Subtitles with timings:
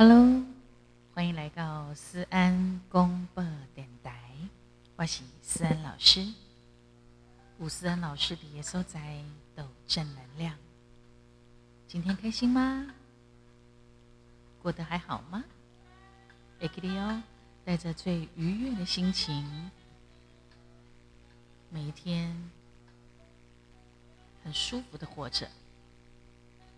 [0.00, 0.44] Hello，
[1.12, 4.16] 欢迎来到思安公播电台，
[4.94, 6.24] 我是思安老师。
[7.58, 9.20] 吴思安老师的耶稣在
[9.56, 10.54] 抖正能量，
[11.88, 12.94] 今天开心吗？
[14.62, 15.42] 过得还好吗？
[16.60, 17.20] 艾克利哦，
[17.64, 19.68] 带着最愉悦的心情，
[21.70, 22.32] 每一天
[24.44, 25.50] 很舒服的活着，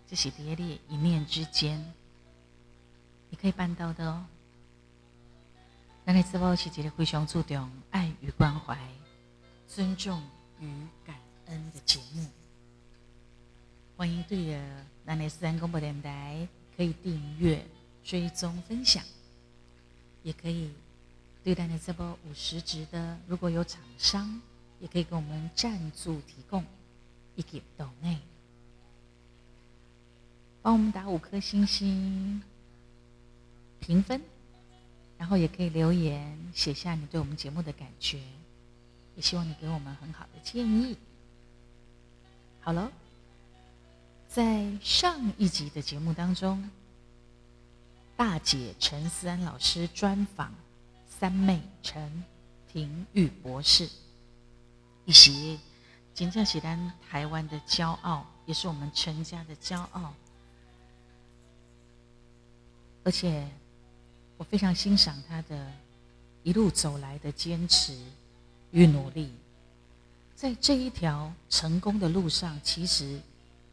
[0.07, 1.93] 这是跌列一念之间。
[3.31, 4.27] 你可以办到的哦。
[6.05, 8.77] 那你直播是一个非常注重爱与关怀、
[9.69, 10.23] 尊重
[10.59, 10.69] 与
[11.05, 11.17] 感
[11.47, 12.27] 恩的节目。
[13.97, 17.65] 欢迎对的南内斯安广播电台可以订阅、
[18.03, 19.05] 追踪、分享，
[20.23, 20.73] 也可以
[21.45, 24.41] 对待你直播五十值的，如果有厂商，
[24.81, 26.65] 也可以给我们赞助提供
[27.37, 28.19] 一点豆内，
[30.63, 32.43] 帮我们打五颗星星。
[33.81, 34.21] 评分，
[35.19, 38.21] 然后也可以留言写下你对我们节目的感觉，
[39.17, 40.97] 也希望你给我们很好的建议。
[42.61, 42.93] 好了，
[44.29, 46.71] 在上一集的节目当中，
[48.17, 50.55] 大姐陈思安老师专访
[51.09, 52.23] 三妹陈
[52.71, 53.89] 廷玉博士，
[55.07, 55.59] 一席
[56.13, 60.15] 金正喜丹台湾的骄傲，也是我们陈家的骄傲，
[63.05, 63.49] 而且。
[64.41, 65.71] 我非常欣赏他的
[66.43, 67.95] 一路走来的坚持
[68.71, 69.31] 与努力，
[70.35, 73.21] 在这一条成功的路上，其实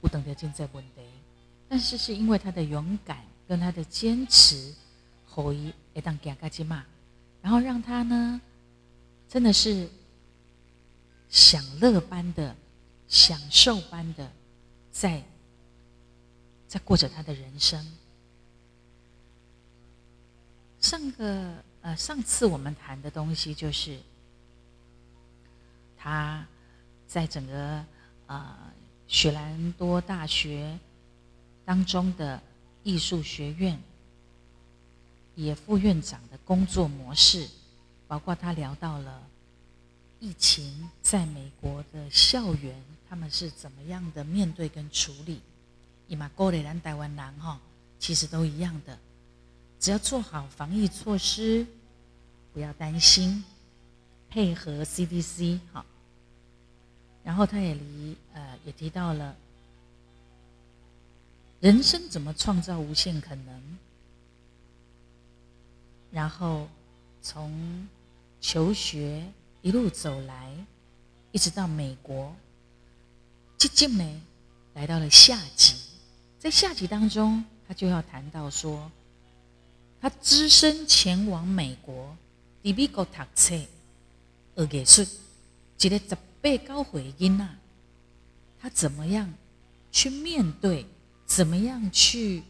[0.02, 1.02] 不等得见在问题，
[1.70, 4.74] 但是是因为他的勇敢跟他的坚持，
[5.26, 6.86] 后一会当加加嘛，
[7.42, 8.42] 然后让他呢，
[9.30, 9.90] 真的是
[11.30, 12.54] 享乐般的、
[13.08, 14.30] 享受般的，
[14.92, 15.24] 在
[16.68, 17.90] 在过着他的人生。
[20.80, 24.00] 上个呃，上次我们谈的东西就是，
[25.98, 26.46] 他
[27.08, 27.86] 在整个
[28.28, 28.58] 呃
[29.08, 30.78] 雪兰多大学
[31.66, 32.42] 当中的
[32.84, 33.80] 艺术学院，
[35.36, 37.48] 也副院长的工作模式，
[38.08, 39.28] 包括他聊到了
[40.20, 45.42] 疫情在美国的校园，他们是怎么样的面对跟处理。
[46.08, 47.60] 伊嘛，高丽兰台湾人哈，
[48.00, 48.98] 其实都一样的。
[49.80, 51.66] 只要做好防疫措施，
[52.54, 53.46] 不要担心，
[54.30, 55.86] 配合 CDC 好。
[57.24, 59.36] 然后他也离呃也提到了，
[61.60, 63.78] 人生怎么创造无限可能。
[66.12, 66.68] 然后
[67.22, 67.88] 从
[68.42, 69.24] 求学
[69.62, 70.52] 一路走来，
[71.32, 72.34] 一直到美国，
[73.58, 74.22] 接近呢
[74.74, 75.76] 来到了下集，
[76.40, 78.92] 在下集当中，他就要谈到说。
[80.00, 82.16] 他只身前往美国，
[82.64, 83.68] 在美国读册学
[84.56, 85.08] 艺术，
[85.80, 87.48] 一个十八九岁囡仔，
[88.60, 89.34] 他怎么样
[89.92, 90.86] 去面对？
[91.26, 92.44] 怎么样去？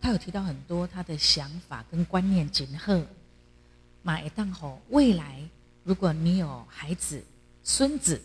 [0.00, 3.02] 他有提到很多他的想法跟观念，今后
[4.02, 5.42] 马一当好未来，
[5.82, 7.22] 如果你有孩子、
[7.64, 8.20] 孙子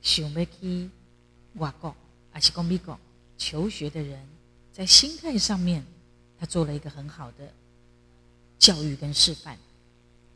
[0.00, 0.88] 想要去
[1.54, 1.94] 外国，
[2.30, 2.98] 还是讲美国
[3.36, 4.26] 求学的人，
[4.72, 5.84] 在心态上面。
[6.38, 7.52] 他做了一个很好的
[8.58, 9.56] 教育跟示范，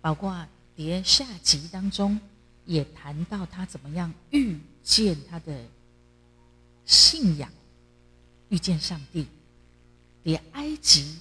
[0.00, 2.20] 包括叠下集当中
[2.66, 5.64] 也谈到他怎么样遇见他的
[6.84, 7.50] 信仰，
[8.48, 9.26] 遇见上帝，
[10.24, 11.18] 叠埃及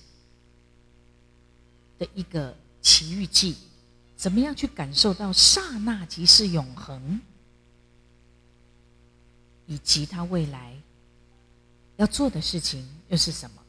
[1.99, 3.55] 的一个奇遇记，
[4.15, 7.21] 怎么样去感受到刹那即是永恒，
[9.67, 10.75] 以及他未来
[11.97, 13.60] 要做的事情又是什么？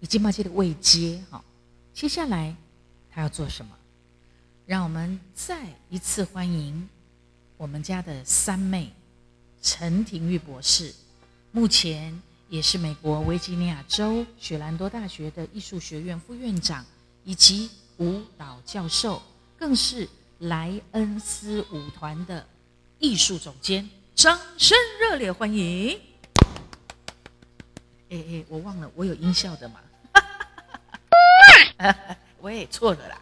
[0.00, 1.44] 已经把这个未接好，
[1.94, 2.56] 接下来
[3.10, 3.76] 他要做什么？
[4.66, 6.88] 让我们再一次欢迎
[7.56, 8.92] 我们家的三妹
[9.62, 10.94] 陈廷玉博士，
[11.52, 16.86] 目前也是美国维吉尼亚州雪兰多大学的艺术学院副院长
[17.24, 19.20] 以及舞蹈教授，
[19.58, 20.08] 更是
[20.38, 22.46] 莱恩斯舞团的
[22.98, 23.90] 艺术总监。
[24.14, 26.00] 掌声热烈欢迎！
[28.08, 29.80] 哎哎，我忘了，我有音效的嘛？
[32.40, 33.20] 我也错了啦。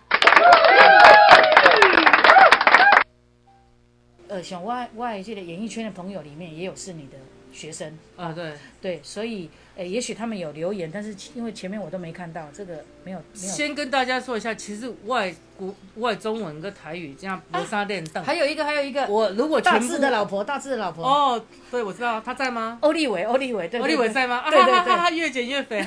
[4.29, 7.17] 呃，像我我这个演艺圈的朋友里面，也有是你的
[7.59, 7.99] 学生。
[8.17, 13.53] 啊，对，对，所以诶，也许他们有留言，但是因为前面我都没看到，这个没有没有。
[13.53, 18.23] 先跟大家说一下，其实外国外中文跟台语这样磨砂练凳。
[18.25, 22.79] 还有一个，还有一个，我如果大志的老婆，大志的老婆，哦，对，我知道他在吗？
[22.81, 24.37] 欧丽伟，欧丽伟，对，欧丽伟在吗？
[24.39, 25.85] 啊对对哈哈哈，越减越肥，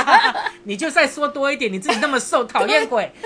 [0.64, 3.10] 你就再说多一点，你自己那么瘦， 讨厌鬼。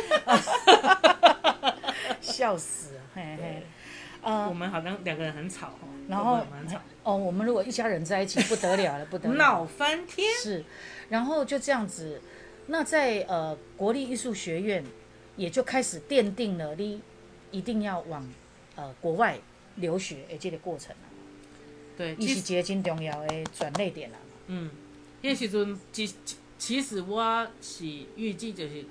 [2.20, 3.62] 笑死了，嘿嘿。
[4.22, 9.34] 呃我，们好像两个人很吵哦，然后会不会蛮吵，哦，我们如果一家人在一起，不得了了，不得了。
[9.36, 10.28] 闹翻天。
[10.42, 10.64] 是，
[11.08, 12.20] 然后就这样子，
[12.66, 14.84] 那在呃国立艺术学院
[15.36, 17.00] 也就开始奠定了你
[17.50, 18.28] 一定要往
[18.76, 19.38] 呃国外
[19.76, 21.06] 留学的这个过程啊，
[21.96, 24.18] 对，伊其实是一个真重要的转捩点啦。
[24.48, 24.70] 嗯，
[25.22, 27.86] 迄时阵其其其实我是
[28.16, 28.84] 预计就是，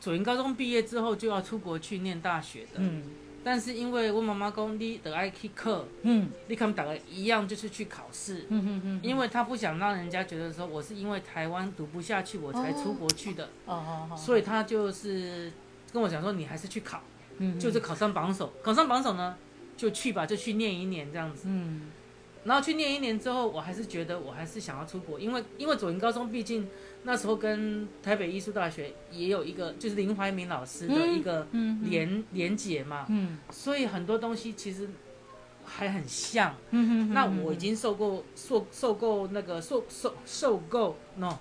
[0.00, 2.78] 左营高中毕业之后就要出国去念大学的。
[2.78, 3.02] 嗯
[3.46, 6.28] 但是因为我妈妈讲你得爱去课，嗯。
[6.48, 15.52] 你跟大家一样就是去考试，嗯嗯嗯，因为她不想让人家觉得说我是因为台湾读不下去我才出国去的，哦哦哦，所以她就是
[15.92, 17.00] 跟我讲说你还是去考，
[17.38, 17.56] 嗯。
[17.56, 19.36] 就是考上榜首，考上榜首呢
[19.76, 21.44] 就去吧，就去念一年这样子。
[21.46, 21.82] 嗯
[22.46, 26.68] 然后去念一年之后，我还是觉得我还是想要出国，因为因为左营高中毕竟
[27.02, 33.38] 那时候跟台北艺术大学也有一个就是林怀民老师的一个嗯连连结嘛，嗯。
[33.50, 34.88] 所以很多东西其实
[35.64, 36.54] 还很像。
[36.70, 41.36] 嗯那我已经受够受受够那个受受受够 no，、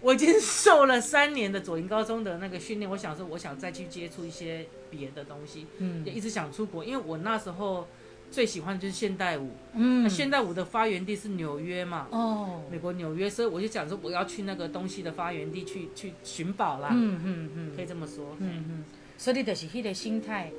[0.00, 6.04] 我嗯已经受了三年的左营高中的那个训练，我想说我想再去接触一些别的东西，嗯。
[6.04, 7.86] 也一直想出国，因为我那时候
[8.30, 9.50] 最喜欢的就是现代舞。
[9.72, 12.62] 那嗯现代舞的发源地是纽约嘛，哦。
[12.70, 17.76] 美国纽约，所以我就讲说我要去那个东西的发源地去去寻宝啦，嗯嗯嗯。
[17.76, 18.36] 可以这么说。
[18.38, 18.84] 嗯嗯，
[19.16, 20.50] 所以你就是迄个心态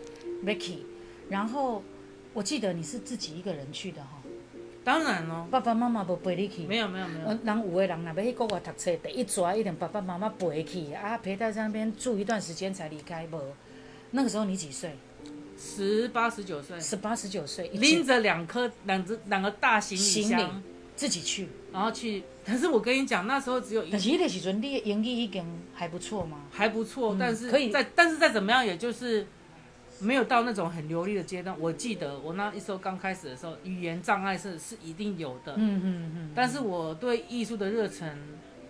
[0.46, 0.80] ，Ricky，
[1.30, 1.84] 然后
[2.34, 4.22] 我记得你是自己一个人去的哈，
[4.84, 6.66] 当然咯，爸爸妈妈无陪你去。
[6.66, 10.94] 没有没有没有，呃，人有的人若要去国外读册，第一抓一定爸爸妈妈陪去。
[10.94, 13.28] 啊，陪在那边住一段时间才离开。
[13.28, 13.42] 无，
[14.12, 14.96] 那个时候你几岁？
[15.58, 20.64] 十八十九岁，十八十九岁，拎着两颗两只两个大行李行李箱，
[20.96, 21.48] 自己去。
[21.72, 22.24] 然后去。
[22.46, 25.44] 可是我跟你讲，那时候只有一但是迄个时阵，你的英语已经
[25.74, 26.46] 还不错吗？
[26.52, 29.28] 还不错，嗯但是可以再但是再怎么样，也就是
[30.00, 31.54] 没有到那种很流利的阶段。
[31.60, 36.32] 我记得我那一时候刚开始的时候，语言障碍是是一定有的，嗯嗯嗯。
[36.34, 38.18] 但是我对艺术的热忱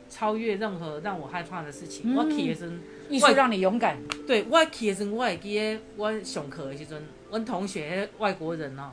[0.09, 2.13] 超越任何让我害怕的事情。
[2.13, 2.74] 嗯我去的时候，
[3.09, 3.98] 艺术让你勇敢。
[4.25, 8.92] 对我去的时候，我会记得我上课的时阵，我同学外国人哦，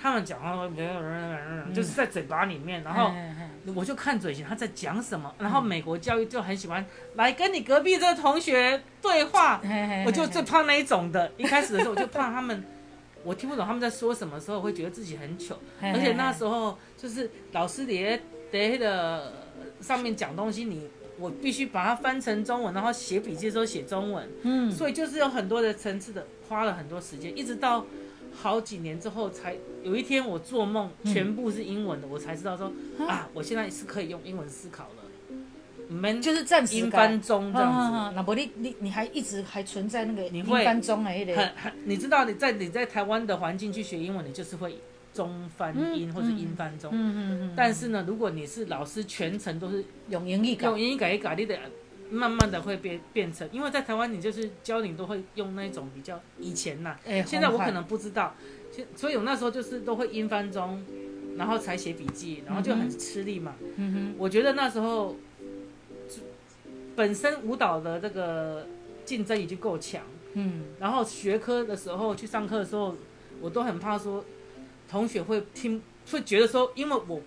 [0.00, 0.68] 他们讲话
[1.74, 3.12] 就是在嘴巴里面，然后
[3.76, 9.60] 我就看嘴型他在讲什么，然后美国教育就很喜欢来跟你隔壁这个同学对话，
[10.04, 11.30] 我就最怕那一种的。
[11.36, 12.64] 一开始的时候我就怕他们，
[13.22, 15.56] 我听不懂他们在说什么时候，会觉得自己很糗。
[15.80, 18.20] 而且那时候就是老师在
[18.52, 19.32] 在的
[19.82, 20.88] 上面讲东西，你
[21.18, 24.70] 我必须把它翻成中文，然后写笔记的时候写中文，嗯。
[24.70, 27.84] 所以就是有很多的层次的，花了很多时间，一直到
[28.34, 32.72] 好几年之后才有一天我做梦全部是英文的，我才知道说
[33.06, 35.36] 啊，我现在是可以用英文思考了，
[35.88, 37.94] 你们就是暂时英改翻中这样子。
[37.94, 44.78] 啊，那不你你你还一直还存在那个英你会翻中很，你知道你在你在台湾的环境去学英文，你就是会
[45.12, 46.90] 中翻英、嗯或者英翻中。
[46.92, 51.58] 嗯嗯嗯，但是呢，如果你是老师，全程都是用英语讲用，英语改一改，你得
[52.10, 58.34] 慢慢的会变变成，因为在台湾你就是教你都会用那种比较以前呐、哎现在我可能不知道，
[58.70, 60.84] 现所以我那时候就是都会英翻中，
[61.36, 63.54] 然后才写笔记，然后就很吃力嘛。
[63.76, 65.16] 嗯我觉得那时候
[66.94, 68.66] 本身舞蹈的这个
[69.06, 70.02] 竞争已经够强，
[70.34, 70.64] 嗯。
[70.78, 72.94] 然后学科的时候去上课的时候，
[73.40, 74.22] 我都很怕说
[74.92, 75.80] 同学会听，
[76.10, 77.20] 会觉得说，因为我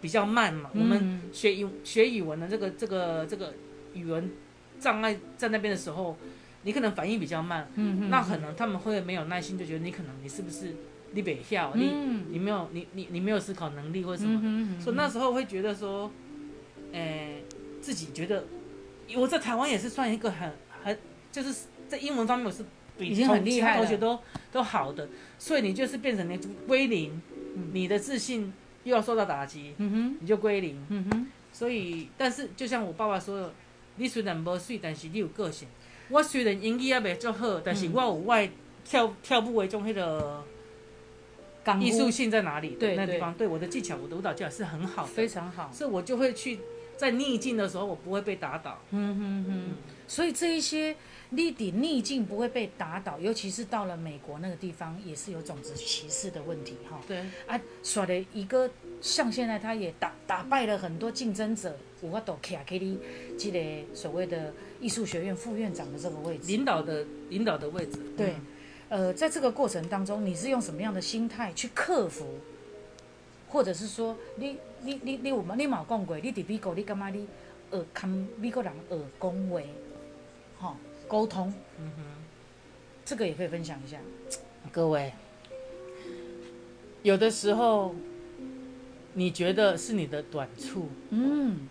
[0.00, 3.52] 比较慢嘛，我们嗯学语学语文的这个这个这个
[3.92, 4.30] 语文
[4.78, 6.16] 障碍在那边的时候，
[6.62, 10.72] 你可能反应比较慢，嗯那可能他们会没有耐心，就觉得你可能你是不是
[11.12, 12.26] 你北跳，你嗯。
[12.30, 16.08] 你没有你你你没有思考能力或者什么，嗯所以那时候会觉得说，
[16.92, 17.42] 诶、
[17.80, 18.44] 自己觉得
[19.16, 20.52] 我在台湾也是算一个很
[20.84, 20.96] 很
[21.32, 22.64] 就是在英文方面我是
[23.00, 24.18] 比已经很厉害了同学都
[24.52, 26.38] 都好的，所以你就是变成你
[26.68, 27.20] 归零，
[27.56, 28.52] 嗯你的自信
[28.84, 30.80] 又要受到打击，嗯哼你就归零。
[30.88, 33.52] 嗯哼，所以，但是就像我爸爸说的，
[33.96, 35.66] 你虽然无水，但是你有个性。
[36.08, 38.48] 我虽然英语也袂足好，但是嗯我有我的
[38.84, 40.44] 跳跳舞的种迄个
[41.80, 42.70] 艺术性在哪里？
[42.70, 46.58] 对对那地方，对我的技巧，我的舞蹈技巧是很好的，非常好，所以我就会去
[46.96, 48.82] 在逆境的时候我不会被打倒。
[48.90, 49.74] 嗯哼哼，
[50.08, 50.96] 所以这一些
[51.30, 57.00] 逆底逆境不会被打倒，尤其是到了美国那个地方，也是有种族歧视的问题哈。
[57.06, 58.68] 对，啊，耍的一个
[59.00, 62.98] 像现在他也打打败了很多竞争者，我法度卡给你
[63.38, 66.46] 这个所谓的艺术学院副院长的这个位置。
[66.48, 67.98] 领导的领导的位置。
[68.16, 68.34] 对，
[68.88, 72.26] 呃，在这个过程当中，你是用什么样的心态去克服？
[73.48, 75.56] 或者是说，你你你你有嘛？
[75.56, 77.26] 你嘛有讲过，你伫美国，你感觉你
[77.72, 79.60] 学看美国人学讲话，
[80.60, 80.76] 吼、
[81.10, 82.02] 沟通，嗯哼，
[83.04, 83.98] 这个也可以分享一下。
[84.70, 85.12] 各位，
[87.02, 87.96] 有的时候
[89.14, 91.68] 你觉得是你的短处，嗯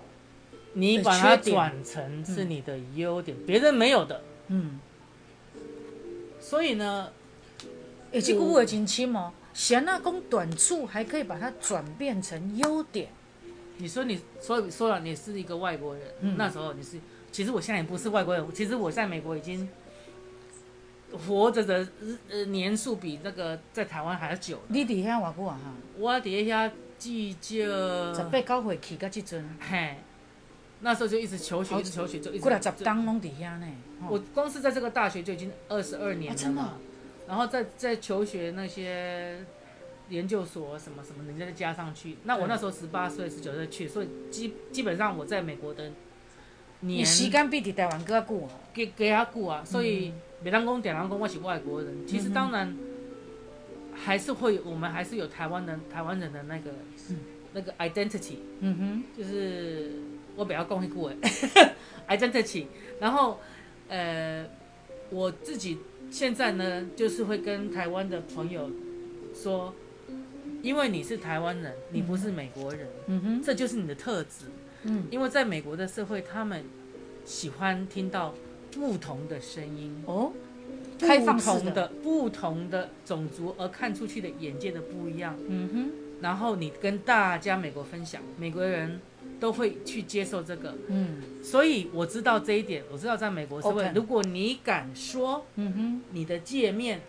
[0.73, 4.21] 你把它转成是你的优点，别人没有的。
[4.49, 4.77] 嗯，
[6.41, 7.13] 所以呢，
[8.11, 9.31] 诶、这句话真深哦。
[9.53, 13.09] 贤那公短处，还可以把它转变成优点。
[13.77, 16.99] 你说你说说了，你是一个外国人，嗯那时候你是，
[17.31, 19.67] 其实我现在也不是外国人，其实我在美国已经
[21.27, 24.63] 活着的日呃年数比那个在台湾还要久了。
[24.67, 25.59] 你伫遐偌久啊？
[25.63, 29.95] 哈，我底下至少十八九岁去到即阵，嘿，
[30.81, 33.67] 那时候就一直求学，一直求学，就一直过来十就档拢伫遐呢。
[34.07, 36.69] 我光是在这个大学就已经二十二年了，啊真的哦
[37.27, 39.45] 然后再再求学那些
[40.09, 42.17] 研究所什么什么，人家再加上去。
[42.23, 45.91] 那我那时候十八岁、十九岁去，所以基基本上我在美国的
[46.81, 48.49] 你年时间比伫台湾搁较久哦。
[48.73, 52.73] 给给他顾啊，所以别当公点当公我是外国人，其实当然
[53.93, 56.71] 还是会，我们还是有台湾人台湾人的那个、
[57.53, 59.03] 那个 identity，嗯哼。
[59.17, 59.91] 就是
[60.35, 61.15] 我比较讲一顾哎
[62.07, 62.67] ，identity。
[63.01, 63.39] 然后
[63.89, 64.45] 呃，
[65.09, 68.69] 我自己现在呢，就是会跟台湾的朋友
[69.33, 69.73] 说，
[70.61, 74.45] 因为你是台湾人，你不是美国人，嗯哼，这就是你的特质。
[74.83, 76.63] 嗯，因为在美国的社会，他们
[77.25, 78.33] 喜欢听到
[78.71, 80.31] 不同的声音，哦，
[80.99, 81.87] 开放不式同的。
[82.01, 85.35] 不同的种族，而看出去的眼界的不一样。
[85.47, 88.99] 嗯哼，然后你跟大家美国分享，美国人
[89.39, 90.75] 都会去接受这个。
[90.87, 91.21] 嗯。
[91.43, 97.01] 所以我知道这一点，我知道在美国社会如果你敢说嗯哼，你的界面，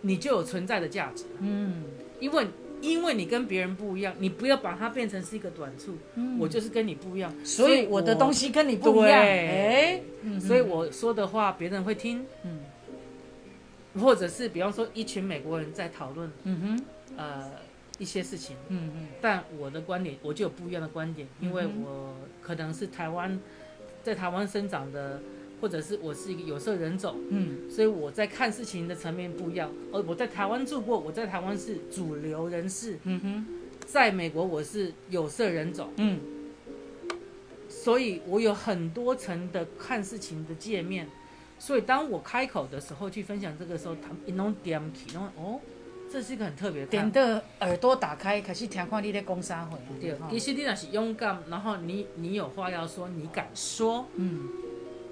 [0.00, 1.84] 你就有存在的价值，嗯。
[2.18, 2.46] 因为
[2.80, 5.96] 因为你跟别人不一样，你不要把它变成是一个短处。
[6.14, 9.20] 嗯，我就是跟你不一样，所以我的东西跟你不一样。
[9.20, 12.60] 哎，嗯所以我说的话别人会听，嗯。
[13.98, 16.84] 或者是比方说一群美国人在讨论嗯哼，
[17.16, 17.50] 呃
[17.98, 23.40] 一些事情，嗯嗯但我的观点我就有不一样的观点，因为我可能是台湾
[24.02, 25.18] 在台湾生长的，
[25.60, 29.70] 或者是我是一个有色人种，嗯所以我在看事情的层面不一样。
[29.92, 33.46] 而我在台湾住过，我在台湾是主流人士，嗯哼，
[33.86, 36.20] 在美国我是有色人种，嗯
[37.68, 41.08] 所以我有很多层的看事情的界面。
[41.58, 45.60] 所以当我开口的时候去分享这个时候，他们一弄点起，然后哦，
[46.12, 47.26] 这是一个很特别的看点。
[47.26, 49.78] 的耳朵打开，开始听看你在讲啥话。
[49.98, 54.48] 对哈，其实你那是勇敢，然后你你有话要说，你敢说，嗯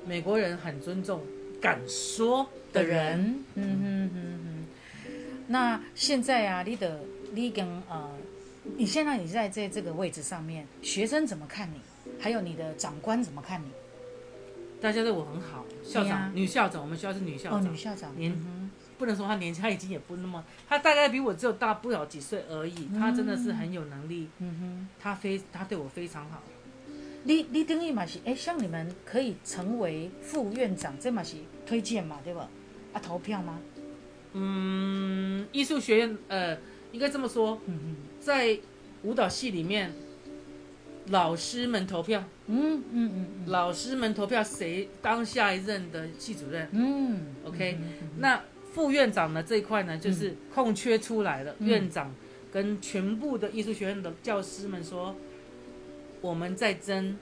[0.06, 1.23] 美国人很尊重
[1.61, 3.06] 敢说的的人。
[3.06, 4.66] 人，嗯哼哼哼。
[5.49, 7.00] 那现在啊，你的
[7.32, 8.11] 你跟呃，
[8.76, 11.80] 你现在你在在这个位置上面，学生怎么看你？
[12.20, 13.68] 还有你的长官怎么看你？
[14.80, 22.88] 大家对我很好，校长、女校长，我们学校是女校哦，长，女校长，年嗯不能说她年纪，她已经也不那么，她大概比我只有大不了几岁而已。
[22.99, 24.88] 她真的是很有能力，嗯哼。
[25.00, 26.42] 她非她对我非常好。
[27.25, 32.49] 你你等于嘛是，哎，像你们可以成为副院长，这嘛是推荐嘛，对吧？
[32.93, 33.59] 啊，投票吗？
[34.35, 36.57] 嗯，艺术学院，呃，
[36.93, 38.59] 应该这么说，嗯在
[39.02, 39.93] 舞蹈系里面，
[41.09, 46.69] 老师们投票，嗯嗯嗯老师们投票谁当下一任的系主任。
[46.73, 47.78] 嗯 OK，、
[48.19, 51.54] 那副院长呢这一块呢，就是空缺出来了。
[51.59, 52.14] 嗯院长
[52.52, 55.14] 跟全部的艺术学院的教师们说，
[56.25, 57.14] 我们在争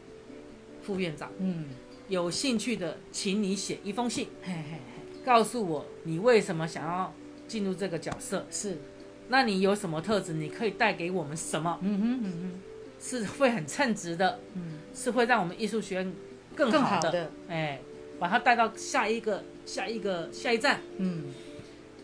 [0.81, 1.65] 副院长，嗯，
[2.07, 7.13] 有兴趣的，请你写一封信，嘿嘿嘿，告诉我你为什么想要
[7.49, 8.79] 进入这个角色，是，
[9.27, 12.61] 那你有什么特质，你可以带给我们什么，嗯哼嗯哼。
[13.01, 16.13] 是会很称职的，嗯，是会让我们艺术学院
[16.55, 17.81] 更更好的，好的，哎，
[18.21, 20.81] 把它带到下一个、下一个、下一站。
[20.99, 21.25] 嗯，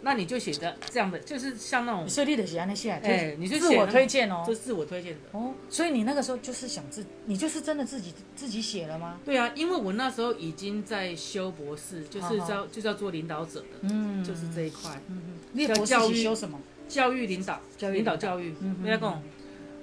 [0.09, 4.55] 那你就写的这样的，就是像那种所以你就是安尼写，哎你就自我推荐哦就。
[4.55, 5.19] 是自我推荐的。
[5.33, 9.21] 哦，所以你那个时候就是想自，你就是真的自己自己写了吗？
[9.23, 16.59] 对啊，因为我那时候已经在修博士，就是叫就是要做领导者的，嗯就是这一块嗯嗯，你的博士教育修什么？
[16.89, 18.77] 教育领导，教育领导教育嗯。
[18.81, 19.23] 哼人家讲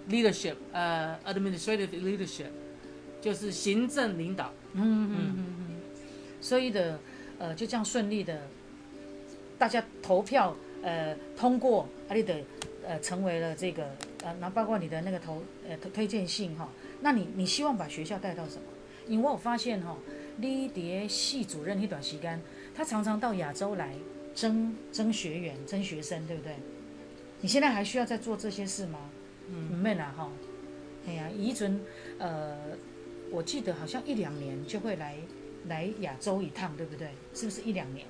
[0.10, 2.48] ，leadership，呃，administrative leadership，
[3.22, 4.52] 就是行政领导。
[4.74, 5.76] 嗯嗯嗯嗯，
[6.42, 7.00] 所以的
[7.38, 8.48] 呃就这样顺利的，
[9.58, 12.36] 大家投票呃通过，阿里的
[12.86, 13.90] 呃成为了这个
[14.24, 16.70] 呃，那包括你的那个投呃推推荐信哈，
[17.02, 18.62] 那你你希望把学校带到什么？
[19.08, 19.96] 因为我发现哈，
[20.38, 22.42] 你伫系主任那段时间，
[22.74, 23.94] 他常常到亚洲来
[24.34, 26.56] 争争学员、争学生，对不对？
[27.42, 29.00] 你现在还需要再做这些事吗？
[29.50, 30.32] 嗯，没啦哈。
[31.08, 31.80] 哎呀，宜准
[32.18, 32.58] 呃，
[33.32, 35.16] 我记得好像一两年就会来
[35.68, 37.10] 来亚洲一趟，对不对？
[37.34, 38.08] 是不是一两年？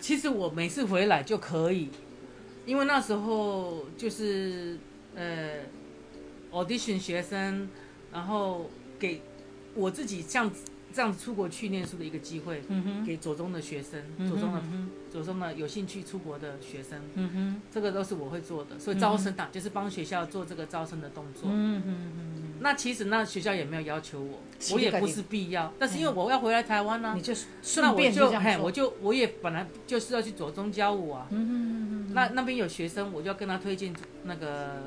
[0.00, 1.88] 其实我每次回来就可以，
[2.64, 4.78] 因为那时候就是
[5.14, 5.60] 呃
[6.52, 7.68] ，audition 学生，
[8.12, 9.22] 然后给
[9.74, 10.50] 我自己这样
[10.96, 14.62] 这样出国去念书的一个机会，嗯哼，给左中的学生，左中的
[15.12, 18.78] 左中的有兴趣出国的学生，嗯哼，这个都是我会做的。
[18.78, 21.50] 所以招生党就是帮学校做这个招生的动作。
[21.52, 24.40] 嗯哼嗯那其实那学校也没有要求我，
[24.72, 28.58] 我也不是必要，但是因为我要回来台湾呢、哼，你就那顺我就嘿。
[28.58, 31.26] 我就我也本来就是要去左中教我啊。
[31.30, 34.82] 嗯哼嗯哼，那那边有学生，我就要跟他推荐那个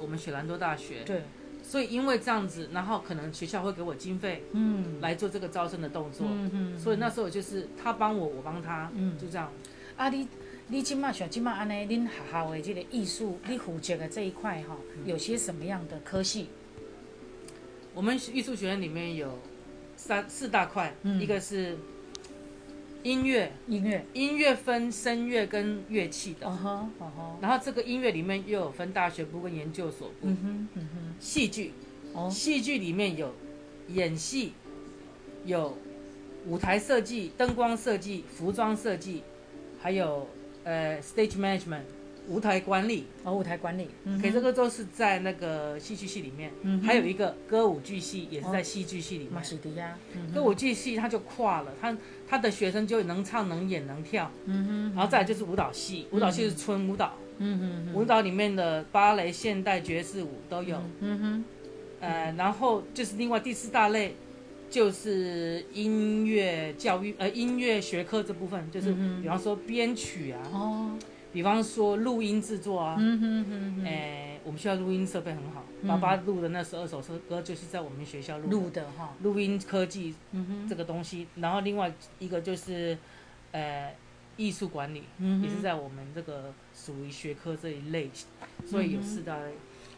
[0.00, 1.02] 我们雪兰多大学。
[1.04, 1.24] 对，
[1.68, 4.98] 所以因为这样子，然后可能学校会给我经费嗯。
[5.02, 6.26] 来做这个招生的动作。
[6.26, 9.18] 嗯嗯，所以那时候就是他帮我，我帮他，嗯。
[9.18, 9.52] 就这样。
[9.98, 10.26] 啊，你
[10.68, 16.46] 你今麦像今麦安尼，恁学校的这个艺术，你负责的这一块哈，有些什么样的科系？
[17.94, 19.38] 我们艺术学院里面有
[19.94, 21.20] 三四大块，嗯。
[21.20, 21.76] 一个是
[23.02, 30.14] 音乐，音乐，音乐分声乐跟乐器的，哦吼哦吼，然后这个音乐里面又有分大学部跟研究所部。
[30.22, 31.72] 嗯哼嗯戏剧，
[32.12, 33.34] 哦，戏剧里面有
[33.88, 34.52] 演戏，
[35.44, 35.76] 有
[36.46, 39.22] 舞台设计、灯光设计、服装设计，
[39.80, 40.28] 还有
[40.64, 41.82] 呃 stage management
[42.28, 43.06] 舞台管理。
[43.24, 46.50] 哦，舞台管理，嗯可以，这个都是在那个戏剧系里面。
[46.62, 46.86] 嗯哼。
[46.86, 49.32] 还有一个歌舞剧系也是在戏剧系里面。
[49.32, 49.42] 马。
[49.42, 51.96] 西迪亚，嗯歌舞剧系它就跨了，他
[52.28, 54.94] 他的学生就能唱能演能跳，嗯哼。
[54.94, 60.80] 然后再来就是舞蹈系，舞蹈系是纯舞蹈，哼嗯哼舞蹈里面的芭蕾、现代、爵士舞都有。
[61.00, 61.44] 嗯哼，
[62.00, 64.14] 呃，然后就是另外第四大类，
[64.70, 68.92] 就是音乐教育，呃，音乐学科这部分，就是
[69.22, 70.90] 比方说编曲啊，哦，
[71.32, 75.88] 比方说录音制作啊，嗯哼嗯哼，哎、我们学校录音设备很好，嗯。
[75.88, 82.96] 爸爸录的那十二首歌就是在我们学校录的录的哈，录音科技嗯哼，这个东西，然后另外一个就是
[83.52, 83.92] 呃
[84.38, 88.10] 艺术管理，嗯也是在我们这个属于学科这一类，
[88.64, 89.52] 所以有四大类。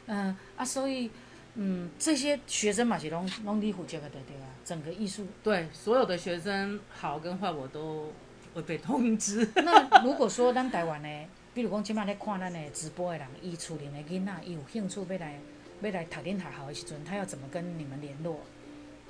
[0.07, 1.09] 嗯啊，所以
[1.55, 5.25] 嗯，这些学生嘛是拢拢你负责的对对啊，整个艺术。
[5.45, 8.13] 对，所有的学生好跟坏我都
[8.55, 9.49] 会被通知。
[9.63, 11.09] 那如果说咱台湾的，
[11.55, 15.39] 比如讲即摆咧看咱的直播的人，伊厝里的囡仔，伊有兴趣要来
[15.83, 18.41] 要来读恁学校的时阵，他要怎么跟你们联络？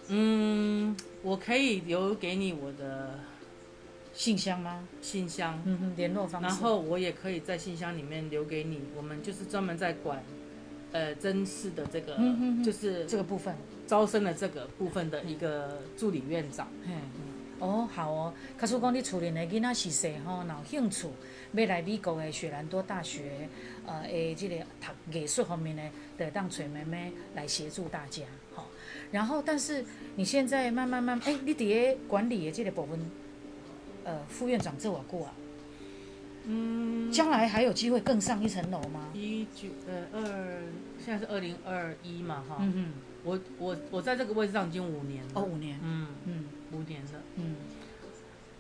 [0.09, 3.21] 嗯，我可以留给你我的
[4.13, 4.87] 信箱吗？
[5.01, 6.49] 信箱，嗯哼，联络方式。
[6.49, 8.81] 然后我也可以在信箱里面留给你。
[8.97, 10.23] 我们就是专门在管，
[10.93, 13.55] 呃，真试的这个，嗯哼哼就是这个部分，
[13.87, 16.69] 招生的这个部分的一个助理院长。
[16.85, 16.93] 嗯，
[17.61, 18.35] 哦，好哦。
[18.59, 21.09] 假使讲你处理的囡仔是谁吼，若有兴趣
[21.53, 23.49] 要来美国的雪兰多大学，
[23.87, 25.83] 呃，诶，这个读艺术方面呢，
[26.19, 28.65] 得当找妹妹来协助大家，吼。
[29.13, 29.85] 然后，但是
[30.17, 32.99] 你现在慢慢慢，哎、你伫咧管理的这个部分，
[34.05, 35.33] 呃，副院长这我过啊，
[36.45, 39.09] 嗯，将来还有机会更上一层楼吗？
[39.15, 40.63] 一九呃二，
[40.99, 42.57] 现在是二零二一嘛哈。
[42.61, 42.93] 嗯嗯，
[43.25, 45.31] 我我我在这个位置上已经五年了。
[45.35, 47.21] 哦，五年，嗯，嗯五年了。
[47.37, 47.57] 嗯，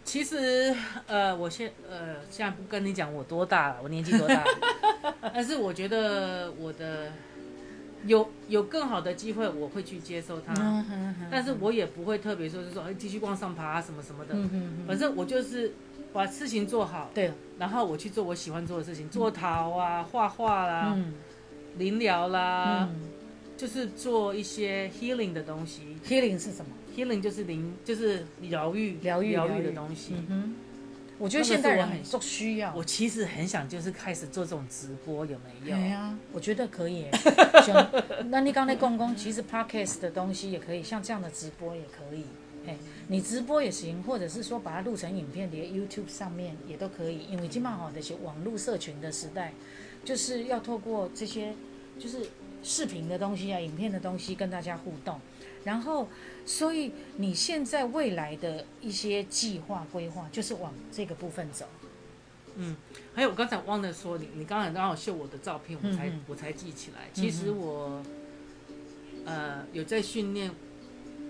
[0.04, 0.74] 其实，
[1.06, 4.44] 呃，我现呃现在不跟你讲我多大了，我年纪多大，
[5.32, 7.12] 但是我觉得我的
[8.06, 10.54] 有有更好的机会，我会去接受它，
[11.30, 14.34] 但是我也不会特别说是说哎继续往上爬啊什么什么的，
[14.86, 15.72] 反正我就是
[16.12, 21.14] 把事情做好，对，然后我去做我喜欢做的事情，做陶啊、画画啦、嗯。
[21.78, 23.00] 灵疗啦，嗯。
[23.56, 25.82] 就是做一些 healing 的东西。
[26.04, 29.60] ，healing 是什么？healing 就是灵，就是疗愈、疗愈疗疗愈。
[29.60, 30.14] 愈的东西。
[30.14, 30.54] 嗯哼，
[31.20, 32.74] 我觉得那个现代人很人都需要。
[32.74, 35.76] 我其实很想就是开始做这种直播，有没有？
[35.76, 37.06] 对呀，我觉得可以
[38.30, 42.24] 那你刚才讲讲，其实 podcast 的东西也可以，像这样的直播也可以。
[42.66, 42.76] 哎，
[43.08, 47.26] 你直播也行，或者是说把它录成影片，连 YouTube 上面也都可以。
[47.30, 49.52] 因为今嘛好的些网络社群的时代，
[50.04, 51.54] 就是要透过这些
[51.98, 52.18] 就是
[52.62, 55.20] 视频的东西啊、影片的东西跟大家互动。
[55.64, 56.08] 然后，
[56.46, 61.66] 所以你现在未来的一些计划规划，就是往这个部分走。
[62.56, 62.76] 嗯，
[63.14, 67.08] 还有我刚才忘了说，你你刚才刚好秀我的照片，我才、我才记起来。
[67.12, 68.02] 其实我
[69.24, 70.50] 呃有在训练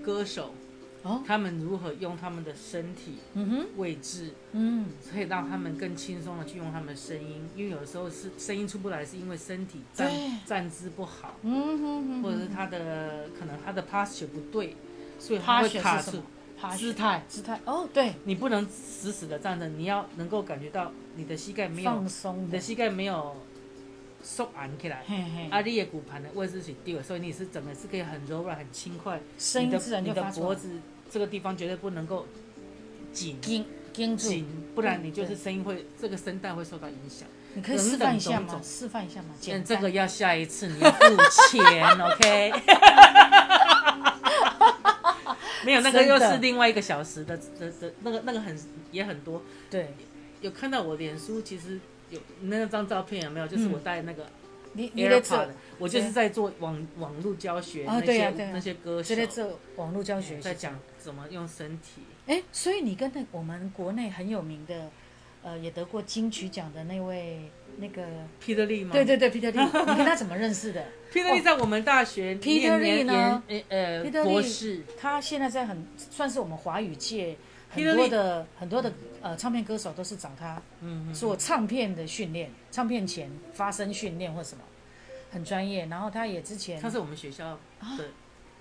[0.03, 0.55] 歌手，
[1.03, 10.11] 哦，他们如何用他们的身体嗯哼，位置，嗯，可以让他们更轻松的去用他们的声音，因为有时候是声音出不来，是因为身体站
[10.45, 14.77] 站姿不好，嗯哼哼，或者是他的可能他的 posture 不对，
[15.19, 16.23] 所以他会卡住
[16.77, 23.35] 姿态，姿态，哦，对，你不能死死的站着，你要能够感觉到你的膝盖没有放松你的膝盖没有
[24.23, 29.21] 缩按起来，嘿嘿，啊，你的骨盘的位置是对的，所以你是整个是可以很柔软、很轻快。
[29.39, 30.69] 声音自然你的脖子
[31.11, 32.27] 这个地方绝对不能够
[33.13, 34.29] 紧盯盯住。
[34.29, 37.27] 紧，不然你就是声音会这个声带会受到影响。
[37.55, 38.61] 你可以示范一下吗？
[38.63, 39.35] 示范一下吗？
[39.41, 40.99] 简嗯，这个要下一次你要付
[41.51, 42.53] 钱， OK？
[45.65, 48.57] 没有，那个又是另外一个小时的的的，那个那个很
[48.93, 49.43] 也很多。
[49.69, 49.95] 对，
[50.41, 51.81] 有看到我脸书，其实
[52.11, 53.47] 有那张照片有没有？
[53.49, 54.27] 就是嗯我带那个
[54.75, 55.47] 你你在 AirPod，做，
[55.79, 62.03] 我就是在做网网络教学，啊那些、那些歌手就在做网络教学，在讲怎么用身体。
[62.27, 64.91] 哎，所以你跟那我们国内很有名的，
[65.43, 68.03] 呃，也得过金曲奖的那位那个
[68.45, 68.91] ，Peter Lee 吗？
[68.93, 77.37] 对对对，Peter Lee， 你跟他怎么认识的？，Peter Lee 在我们大学 Peter 念 Lee 呢研呃 Peter Lee 博士，他现在在很算是我们华语界
[77.71, 84.65] 很多的很多的呃唱片歌手都是找他嗯嗯，做唱片的训练，唱片前发声训练或什么，
[85.31, 85.87] 很专业。
[85.87, 87.59] 然后他也之前他是我们学校
[87.99, 88.05] 的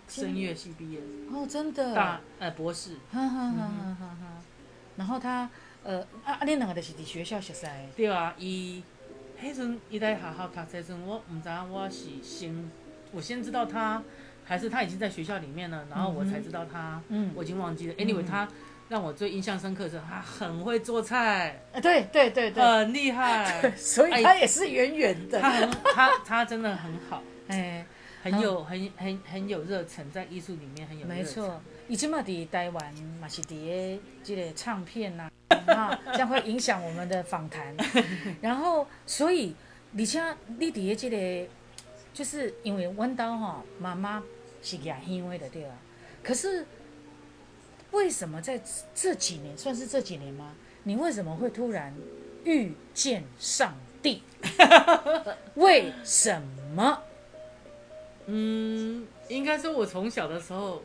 [0.07, 2.95] 声乐系毕业的哦，真的，大呃博士。
[3.11, 4.43] 哈哈哈哈哈哈。
[4.97, 5.49] 然后他
[5.83, 8.83] 呃啊啊，你两个就是伫学校学识的，对啊，伊
[9.41, 12.69] 迄阵伊在学校读册阵，我毋知影我是先
[13.13, 14.03] 我先知道他，
[14.43, 17.93] 还是他已经在学校里面了，然后我才知道他，嗯，我已经忘记了。
[17.93, 18.45] Anyway，他
[18.89, 27.85] 让我最印象深刻的是他很会做菜，呃对对对对，很厉害， 所以他也是圆圆的，他很他他真的很好，哎，
[28.23, 33.49] 很有很很很有热忱，在艺术里面很有没错，伊即嘛伫台湾嘛是伫
[33.95, 35.29] 个即个唱片呐、
[35.67, 37.75] 啊，这样会影响我们的访谈。
[38.41, 39.55] 然后，所以
[39.91, 41.49] 你像你伫个即个，
[42.11, 44.23] 就是因为阮兜吼妈妈
[44.63, 45.75] 是亚香味的对啊？
[46.23, 46.65] 可是
[47.91, 48.61] 为什么在
[48.93, 50.53] 这几年，算是这几年吗？
[50.83, 51.93] 你为什么会突然
[52.43, 54.23] 遇见上帝？
[55.55, 56.41] 为什
[56.75, 57.03] 么？
[58.27, 60.81] 嗯，应该说我从小的时候，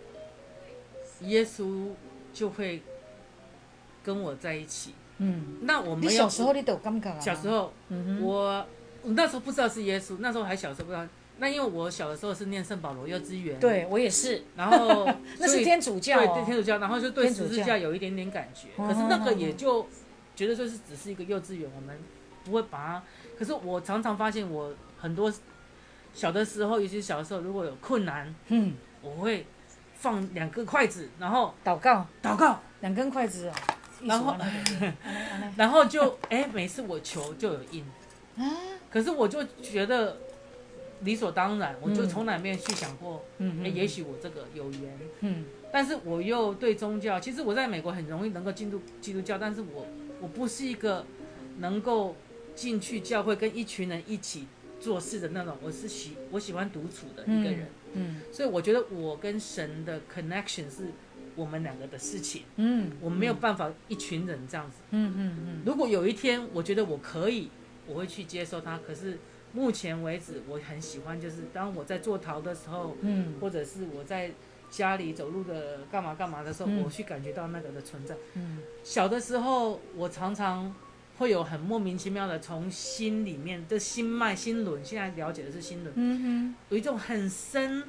[1.21, 1.91] 耶稣
[2.33, 2.83] 就会
[4.03, 4.95] 跟我在一起。
[5.19, 7.21] 嗯，那我你没有小时候你都有感觉啊？
[7.21, 8.67] 小时，候，嗯，我
[9.03, 11.07] 我那时候不知道是耶稣，那时候还小时候不知道。
[11.39, 15.07] 那因为我小的时候是念圣保罗幼稚园，，对我也是，然后
[15.39, 17.49] 那是天主教、对哦，对天主教，然后就对天主教。
[17.49, 18.87] 十字架有一点点感觉，哦。
[18.89, 19.87] 可是那个也就
[20.37, 21.99] 觉得就是只是一个幼稚园，我们
[22.45, 23.03] 不会把它。
[23.39, 25.33] 可是我常常发现，我很多
[26.13, 29.45] 小的时候，尤其小的时候，如果有困难，嗯，我会
[29.95, 32.07] 放两个筷子，然后祷告。
[32.23, 33.55] 祷告，两根筷子哦，
[34.03, 34.37] 然后
[35.57, 37.85] 然后就哎，每次我求就有应。
[38.37, 38.45] 啊，
[38.91, 40.17] 可是我就觉得
[41.05, 44.99] 理所当然，我就嗯从来没有去想过，哎、嗯嗯，也许我这个有缘。
[45.21, 49.87] 嗯但是我又对宗教，其实我在美国很容易能够进入基督教，但是我
[50.21, 51.05] 我不是一个
[51.59, 52.15] 能够
[52.55, 54.47] 进去教会跟一群人一起
[54.79, 60.93] 做事的那种，我是喜我喜欢独处的一个人，嗯所以我觉得我跟神的 connection 是
[61.35, 64.77] 我们两个的事情，嗯，我没有办法一群人这样子。
[64.91, 67.49] 嗯嗯嗯如果有一天我觉得我可以，
[67.89, 68.79] 我会去接受他。
[68.87, 69.19] 可是
[69.55, 74.33] 目前为止，我很喜欢，就是当我在做陶的时候，嗯或者是我在
[74.69, 78.17] 家里走路的干嘛干嘛的时候，嗯我去感觉到那个的存在。
[78.35, 80.75] 嗯小的时候，我常常
[81.19, 87.85] 会有很莫名其妙的从心里面的心脉、心轮，现在了解的是心轮，嗯有一种很深。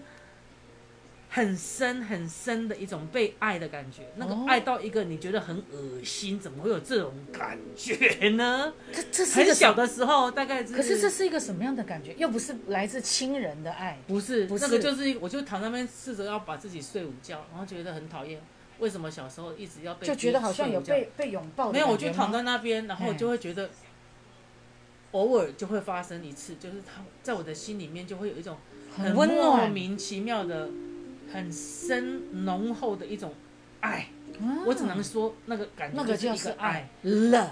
[1.35, 4.45] 很深很深的一种被爱的感觉，那个哦。
[4.47, 8.71] 爱到一个你觉得很恶心，怎么会有这种感觉呢？
[8.93, 12.15] 这这是很小，的时候，大概是，可是这是一个什么样的感觉？
[12.17, 14.63] 又不是来自亲人的爱，不是不是。
[14.63, 18.41] 那个就是，我就躺那边试着要把自己睡午觉，然后觉得很讨厌，
[18.79, 23.69] 为什么小时候一直要被就觉得好像有被被拥抱的没有，我就躺在那边，然后嗯就会觉得，
[25.11, 28.55] 偶尔就会发生一次，就是他在我的心里面就会有一种
[28.95, 30.69] 很莫，名其妙的、
[31.35, 33.33] 很深浓厚的一种
[33.81, 34.07] 爱，
[34.39, 36.89] 啊我只能说那个感觉那个就就是是一个爱爱。
[37.03, 37.49] ，love，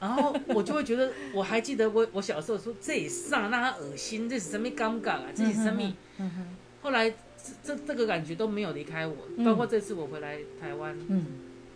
[0.00, 5.80] 然后我就会觉得，我还记得我我小时候说这也上让他恶心，这是什么尴尬啊，这是什么？
[6.18, 7.16] 嗯哼后来这
[7.62, 11.24] 这这个感觉都没有离开我，嗯包括这次我回来台湾，嗯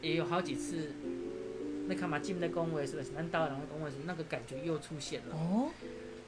[0.02, 0.92] 也有好几次
[1.86, 3.12] 那看嘛进的恭维是不是？
[3.12, 5.36] 难道然后恭维是那个感觉又出现了。
[5.36, 5.68] 哦，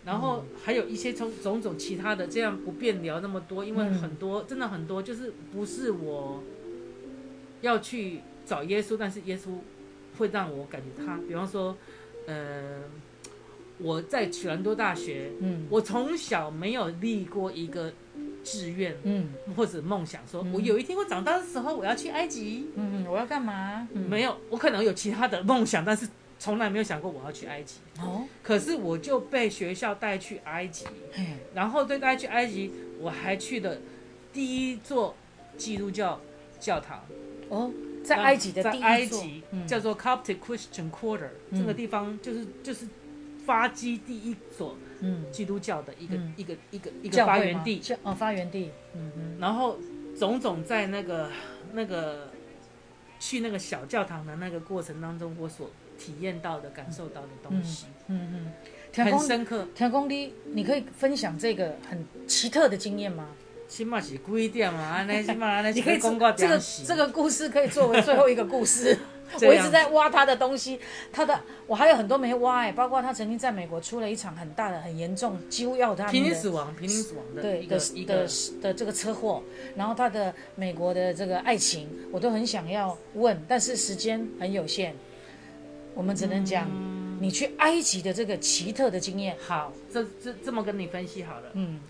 [0.07, 3.95] 然后还有一些从种种其他的，这样不便聊那么多，因为嗯。
[3.99, 6.41] 很多、真的很多，就是不是我
[7.61, 9.49] 要去找耶稣，但是耶稣
[10.17, 11.77] 会让我感觉他，比方说，
[12.27, 12.83] 呃，
[13.79, 15.67] 我在曲兰多大学，嗯。
[15.69, 17.93] 我从小没有立过一个
[18.45, 19.31] 志愿嗯。
[19.57, 20.53] 或者梦想，说嗯。
[20.53, 23.89] 我有一天我长大的时候我要去埃及，嗯，我要干嘛？
[23.93, 24.09] 嗯。
[24.09, 27.81] 没有，我可能有其他的梦想，但是从来没有想过我要去埃及。
[28.01, 32.71] 哦，可是我就被学校带去埃及，嘿，然后对带去埃及，
[33.01, 33.81] 我还去的
[34.33, 35.17] 第一座
[35.57, 36.21] 基督教
[36.61, 37.03] 教堂，
[37.49, 37.73] 哦，
[38.05, 39.67] 在埃及的第一座在埃及、嗯。
[39.67, 41.59] 叫做 Coptic Christian Quarter，、嗯。
[41.59, 42.87] 这个地方就是就是
[43.45, 46.35] 发基第一所嗯基督教的一个、嗯。
[46.37, 49.79] 一个一个一个发源地，哦，发源地，嗯嗯，然后
[50.19, 51.31] 种种在那个
[51.73, 52.31] 那个
[53.19, 58.53] 去那个小教堂的那个过程当中，我所体验到的、感受到的东西，嗯哼，
[58.93, 59.67] 天很公深刻。
[59.75, 63.29] 天公你你可以分享这个很奇特的经验吗？
[63.69, 64.81] 起码是几点嘛？
[64.81, 68.97] 安尼起码安尼 你可以公告这个这个故事可以作为最后一个故事。
[69.43, 70.79] 我一直在挖他的东西，
[71.13, 78.29] 他的我还有很多没挖哎，包括他曾经在美国出了一场很大的、很严重，几乎要他濒临死亡、濒临死亡的对一个的的一个，
[78.63, 79.43] 的这个车祸，
[79.75, 84.95] 然后他的美国的这个爱情，我都很想要问，但是时间很有限，
[85.97, 89.35] 我们只能讲嗯你去埃及的这个奇特的经验。
[89.41, 91.51] 好，这这这么跟你分析好了。
[91.55, 91.81] 嗯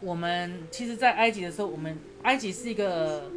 [0.00, 3.30] 我们其实，在埃及的时候，我们埃及是一个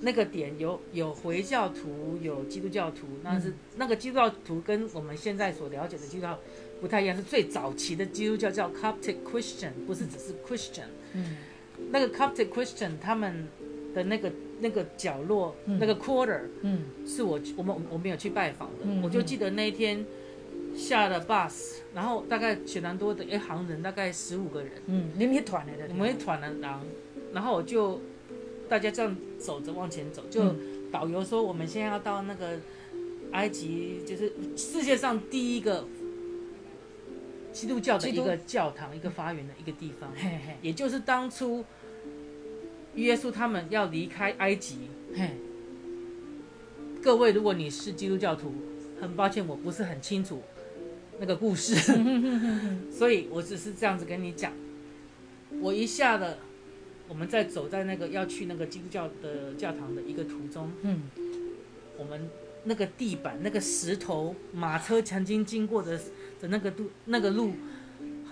[0.00, 6.38] 那个点有有回教徒，有基督教徒，那是、那个基督教徒跟我们现在所了解的基督教
[6.80, 10.88] 不太一样，是最早期的基督教叫 Coptic Christian，不是只是 Christian。
[11.12, 11.36] 嗯
[11.90, 13.46] 那个 Coptic Christian 他们
[13.98, 16.84] 的那个那个角落，那个 quarter 嗯。
[17.04, 20.04] 是我我们我没有去拜访的，嗯我就记得那一天
[20.76, 26.60] 下了 bus，然后大概雪兰多的一行人大概十五个人，嗯，你们一团来的，我们一团的人，
[27.32, 28.00] 然后我就
[28.68, 30.56] 大家这样走着往前走，就嗯。
[30.90, 32.58] 导游说我们现在要到那个
[33.32, 35.86] 埃及，就是世界上第一个
[37.52, 40.56] 基督教的一个教堂，一个发源的一个地方，嘿嘿。
[40.62, 41.62] 也就是当初
[42.94, 44.78] 耶稣他们要离开埃及。
[45.14, 45.30] 嘿，
[47.02, 48.52] 各位，如果你是基督教徒，
[49.00, 50.42] 很抱歉，我不是很清楚
[51.18, 51.74] 那个故事，
[52.90, 54.52] 所以我只是这样子跟你讲。
[55.60, 56.38] 我一下的，
[57.08, 61.02] 我们在走在那个要去那个基督教的教堂的一个途中，嗯
[61.96, 62.28] 我们
[62.64, 65.98] 那个地板、那个石头、马车曾经经过的
[66.40, 67.52] 的那个路、那个路，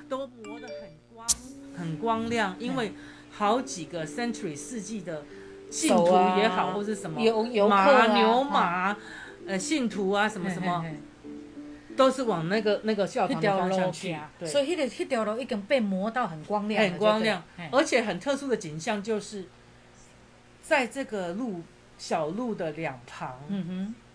[0.08, 1.28] 都磨得很光、
[1.74, 2.92] 很光亮，因为
[3.36, 5.24] 好几个 century 世纪的
[5.70, 6.06] 信徒
[6.38, 8.96] 也好，或是什么游游客马、啊牛马、
[9.46, 11.00] 呃信徒啊，什么什么，嘿嘿嘿。
[11.96, 17.42] 都是往那个那个教堂方向去所以那个那条路已经被磨到很光亮，很光亮。
[17.72, 19.46] 而且很特殊的景象就是，
[20.60, 21.62] 在这个路
[21.96, 23.40] 小路的两旁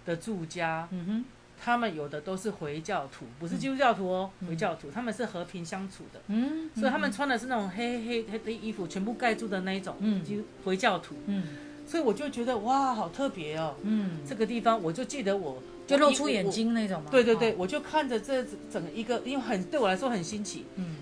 [0.05, 1.25] 的住家，嗯哼
[1.63, 10.24] 他们有的都是回教徒，不是基督教徒哦，回教徒，他们是和平相处的，嗯，所以他们穿的是那种黑黑黑的衣服，全部盖住的那一种，嗯。
[10.24, 11.43] 基督回教徒，嗯。
[11.86, 16.50] 所以我就觉得哇，好特别哦，嗯，这个地方我就记得我就露出眼。
[16.50, 20.95] 睛那种嘛，对对对，哦，我就看着这整个一个，因为很对我来说很新奇，嗯。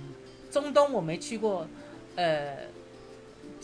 [0.51, 1.67] 中东我没去过，
[2.15, 2.57] 呃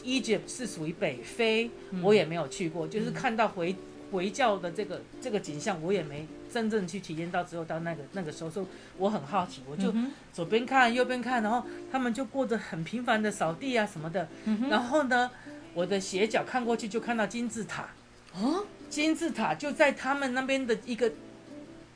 [0.03, 2.01] ，Egypt 是属于北非，嗯。
[2.03, 3.75] 我也没有去过，就是看到回
[4.15, 8.65] 回教的这个这个景象，我也没真正去体验到，只有到那个那个时候，所以
[8.97, 9.93] 我很好奇，我就
[10.32, 15.30] 左边看右边看，然后他们就过着很平凡的扫地啊什么的，嗯然后呢，
[15.73, 17.89] 我的斜角看过去就看到金字塔，
[18.34, 21.12] 哦，金字塔就在他们那边的一个。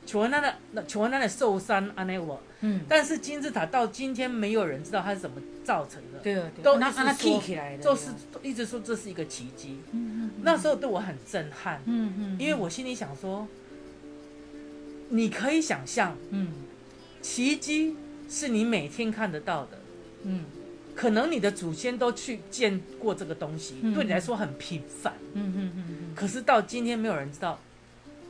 [0.06, 8.10] 琼安娜的琼安娜的寿山安内我，嗯，但是金字塔到今天没有人知道它是怎么造成的，对对，都那那一直说起起来的，就是
[8.42, 9.78] 一直说这是一个奇迹。
[9.92, 13.46] 嗯嗯那时候对我很震撼，嗯嗯，因为我心里想说，
[15.10, 16.48] 你可以想象，嗯。
[17.22, 17.94] 奇迹
[18.30, 19.78] 是你每天看得到的，
[20.24, 20.44] 嗯。
[20.96, 26.14] 可能你的祖先都去见过这个东西，嗯对你来说很平凡，嗯嗯嗯。
[26.14, 27.58] 可是到今天没有人知道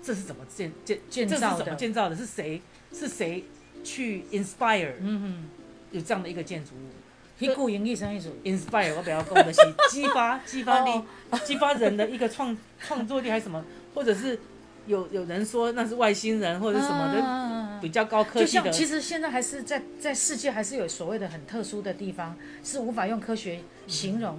[0.03, 1.77] 这是怎么建建这是怎么建造的？
[1.77, 2.61] 建造的，是谁？
[2.93, 3.45] 是谁
[3.85, 5.45] 去 inspire 嗯哼，
[5.93, 6.89] 有这样的一个建筑物。
[7.39, 9.61] 迄句英语什么意思？inspire 我比较讲的是
[9.91, 10.91] 激发激发力
[11.31, 14.39] 哦， 激发人的一个创创作力还是什么，或者是
[14.87, 24.39] 有有人说那是外星人或者什么的的比较高科技的，像其实现在还是在在世界还是有所谓的很特殊的地方，是无法用科学形容。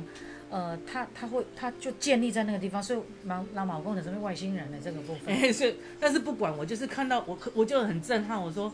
[0.51, 8.39] 呃，他他会他就建立在那个地方，所以老老马公的什么外星人的这个部分，哎，是，但是不管我就是看到我，我就很震撼。
[8.39, 8.69] 我说，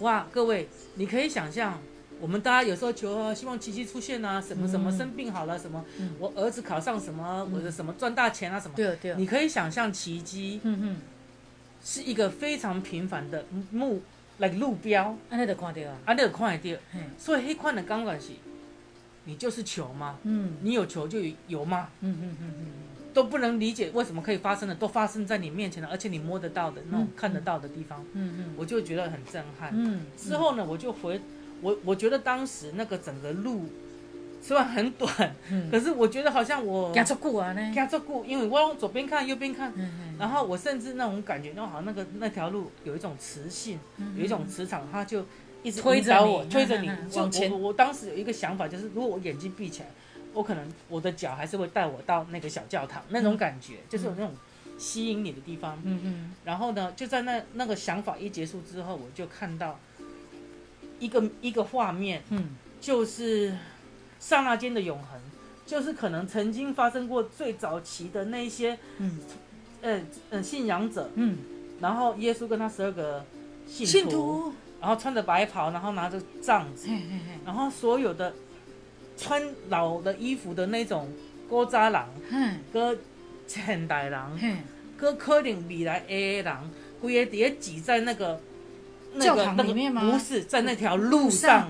[0.00, 1.80] 哇，各位，你可以想象，
[2.20, 5.82] 我们大家有时候求啊，希望奇迹出现啊，什么什么生病好了，什么
[6.18, 10.96] 我儿子考上什么，我的什么赚大钱啊，什么，对对，你可以想象奇迹，嗯嗯，
[11.82, 14.02] 是一个非常平凡的目，
[14.38, 16.80] 来路标，安尼就看到啊，安尼就看得到，
[17.16, 18.32] 所以黑款的感觉是。
[19.24, 20.18] 你就是球吗？
[20.24, 21.88] 嗯，你有球就有吗？
[22.00, 22.66] 嗯嗯嗯嗯，
[23.14, 29.70] 都不能理解为什么可以发生的，都发生在你面前了，而且你摸得到的那种看得到的地方，嗯嗯，我就觉得很震撼。
[29.72, 31.20] 嗯，之后呢，我就回
[31.60, 33.66] 我，我觉得当时那个整个路
[34.42, 36.92] 虽然很短，嗯，可是我觉得好像我
[38.26, 39.72] 因为我往左边看，右边看，
[40.18, 43.78] 然后我甚至那种感觉，那好像那个那条路有一种磁性，
[44.18, 45.24] 有一种磁场，它就。
[45.64, 47.50] 一直推着我，推着你 往前。
[47.50, 49.88] 我我当时有一个想法，就是如果我眼睛闭起来，
[50.34, 54.30] 我可能我的脚还是会带我到那个小教堂，那种感觉就是有那种
[54.78, 55.80] 吸引你的地方。
[55.82, 56.34] 嗯嗯。
[56.44, 59.80] 然后呢，就在那那个想法一结束之后，我就看到
[61.00, 62.50] 一个一个画面，嗯，
[62.80, 63.56] 就是
[64.20, 65.18] 刹那间的永恒，
[65.64, 69.18] 就是可能曾经发生过最早期的那些，嗯，
[69.80, 71.38] 呃呃信仰者，嗯，
[71.80, 73.24] 然后耶稣跟他十二个
[73.66, 74.52] 信徒。
[74.84, 76.90] 然后穿着白袍，然后拿着杖子，
[77.42, 78.34] 然后所有的
[79.16, 81.10] 穿老的衣服的那种
[81.48, 82.02] 古早人，
[82.70, 82.98] 跟
[83.46, 84.20] 现代人，
[84.98, 86.54] 跟可能未来 A 人，
[87.00, 88.38] 规个底下挤在那个
[89.14, 91.66] 那个那个不是在那条路上，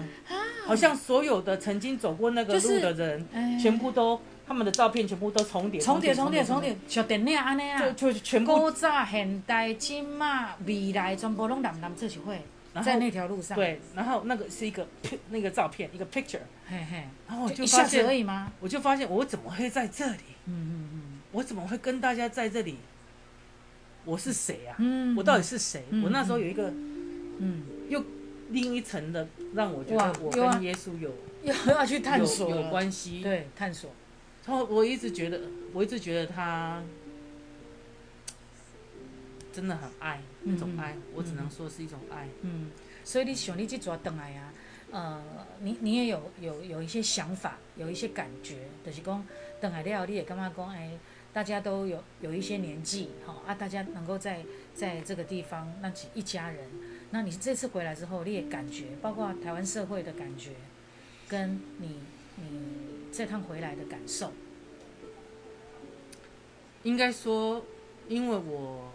[0.66, 3.28] 好像所有的曾经走过那个路的人，
[3.62, 12.34] 全部都他们的照片全部都重叠，重叠重叠重叠，像电影安尼啊，就就全部古早现代今嘛未来全部拢连连做一伙。
[12.82, 14.88] 在那条路上，对，然后那个是一个
[15.30, 18.52] 那个照片，一个 picture，嘿嘿，然后我就发现，而已吗？
[18.60, 20.22] 我就发现我怎么会在这里？
[20.46, 22.78] 嗯嗯嗯，我怎么会跟大家在这里？
[24.04, 24.76] 我是谁啊？
[24.78, 25.84] 嗯，我到底是谁？
[26.02, 26.72] 我那时候有一个，
[27.38, 28.02] 嗯，又
[28.50, 33.90] 另一层的让我觉得我跟耶稣有要要去探索有关系，对，探索。
[34.46, 35.40] 然后我一直觉得，
[35.72, 36.82] 我一直觉得他。
[39.52, 42.28] 真的很爱那种爱，我只能说是一种爱。
[42.42, 42.70] 嗯，
[43.02, 44.52] 所以你想你这抓等来啊，
[44.90, 45.22] 呃，
[45.60, 49.26] 你你也有有有一些想法，有一些感觉，就是讲
[49.60, 50.68] 等来了，你也干嘛讲？
[50.68, 50.90] 哎，
[51.32, 56.68] 大家都有有一些年纪，哈啊，大家能够在在这个地方，那几一家人，
[57.10, 60.50] 那你这次回来之后，你也感觉，包括台湾社会的感觉，
[61.28, 62.00] 跟你
[62.36, 62.44] 你
[63.10, 64.32] 这趟回来的感受，
[66.82, 67.64] 应该说，
[68.08, 68.92] 因为我。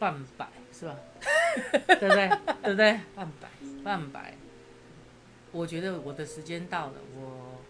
[0.00, 0.96] 半百是吧？
[1.86, 2.28] 对不对？
[2.64, 3.00] 对不对？
[3.14, 3.48] 半百，
[3.84, 4.34] 半百。
[5.52, 7.60] 我觉得我的时间到了，我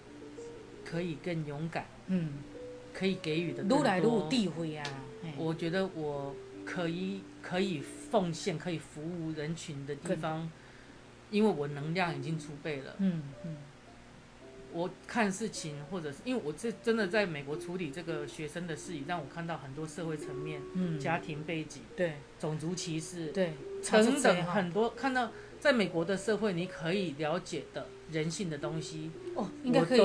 [0.84, 1.84] 可以更勇敢。
[2.06, 2.34] 嗯，
[2.94, 3.82] 可以给予的多。
[3.82, 4.84] 来路地会啊！
[5.36, 10.50] 我觉得我可以可以奉献，可以服务人群的地方，
[11.30, 12.94] 因为我能量已经储备了。
[12.98, 13.56] 嗯嗯。
[14.72, 20.60] 我看事情，或者是因为我这真的在美国处理这个学生的事宜，让我看到很多社会层面、
[20.98, 23.54] 家庭背景、对种族歧视、对
[23.90, 30.00] 等等很多看到在美国的社会，你可以了解的人性的东西，哦，应该可以。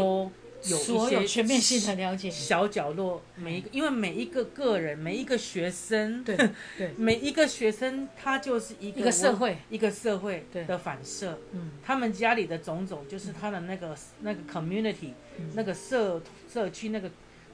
[0.61, 6.35] 所有全面性的了解，小角落每一个，因为每一个个人，每一个学生，对
[6.77, 11.37] 对， 每一个学生他就是一个社会，一个社会的反射。
[11.51, 15.11] 嗯，他们家里的种种，就是他的那个那个 community，
[15.53, 17.11] 那个社社区那个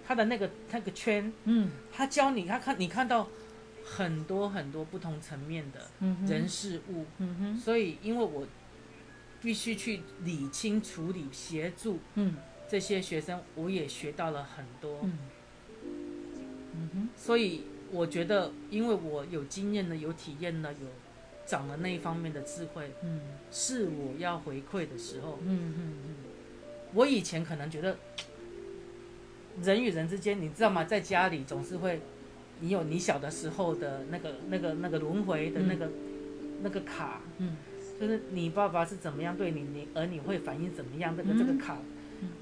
[0.08, 1.32] 他的那个那个圈。
[1.44, 3.28] 嗯，他教你，他看你看到
[3.84, 5.90] 很多很多不同层面的
[6.26, 7.06] 人事物。
[7.18, 8.48] 嗯哼，所以因为我
[9.42, 12.00] 必须去理清、处理、协助。
[12.16, 12.36] 嗯。
[12.72, 15.00] 这些学生，我也学到了很多。
[15.04, 15.18] 嗯，
[16.74, 20.88] 嗯哼，所以我觉得，因为我有经验了，有体验了，有
[21.46, 23.20] 长了那一方面的智慧，嗯，
[23.52, 25.38] 是我要回馈的时候。
[25.42, 26.16] 嗯嗯嗯，
[26.94, 27.98] 我以前可能觉得，
[29.62, 30.86] 人与人之间，你知道吗？
[30.86, 32.00] 在家里总是会，
[32.62, 35.90] 你有你小的时候的那个、那个、那个轮回的那个、
[36.64, 37.20] 那个卡。
[37.40, 37.58] 嗯，
[38.00, 41.18] 就是你爸爸是怎么样对你，你而你会反应怎么样？
[41.18, 41.78] 这个这个卡。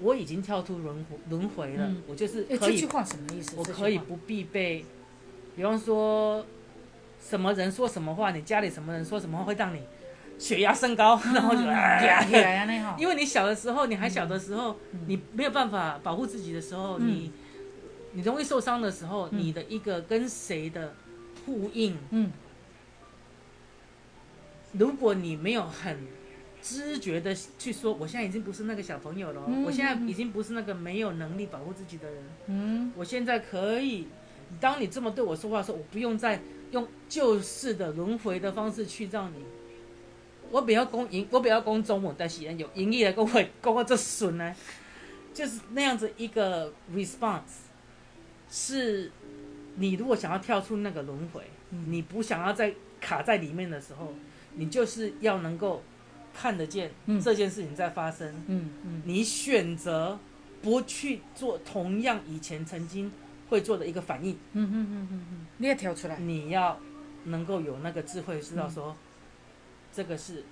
[0.02, 2.74] 我已经跳出轮回轮回了，我就是可以。
[2.74, 3.56] 这句话什么意思？
[3.58, 4.86] 我可以不必被，
[5.56, 6.46] 比方说，
[7.22, 9.82] 什么人说什么话，你家里什么人说什么话会让你
[10.38, 14.76] 血压升高， 然后就啊，因为你小的时候，你还小的时候，
[15.08, 17.32] 你没有办法保护自己的时候，你
[18.14, 20.94] 你容易受伤的时候，你的一个跟谁的
[21.46, 22.32] 呼应，嗯，
[24.74, 25.98] 如果你没有很
[26.62, 34.08] 知觉的去说，我现在已经不是那个小朋友了我现在已经不是那个没有能力保护自己的人，嗯我现在可以。
[34.60, 36.42] 当你这么对我说话的时候，我不用再
[36.72, 39.46] 用旧式的轮回的方式去让你。
[40.50, 44.56] 我比较讲英，我比较讲中文，但是有英语来跟我跟我这损呢，
[45.36, 47.70] 就是那样子一个 response，
[48.50, 49.12] 是
[49.76, 51.44] 你如果想要跳出那个轮回，
[51.86, 54.16] 你不想要再卡在里面的时候，
[54.56, 55.84] 你就是要能够
[56.40, 57.20] 看得见嗯。
[57.20, 59.02] 这件事情在发生，嗯嗯。
[59.04, 60.18] 你选择
[60.62, 63.12] 不去做同样以前曾经
[63.50, 66.80] 会做的一个反应，嗯嗯嗯嗯嗯，你也跳出来，你要
[67.26, 68.96] 能够有那个智慧，知道说、
[69.92, 70.46] 这个是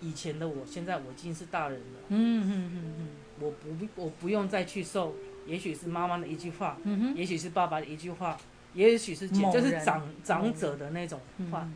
[0.00, 3.08] 以前的我，现在我已经是大人了，嗯嗯嗯
[3.40, 5.14] 我不我不用再去受，
[5.46, 8.36] 也许是妈妈的一句话，嗯哼，也许是爸爸的一句话，
[8.74, 11.20] 也许是就是长长者的那种
[11.50, 11.74] 话，嗯。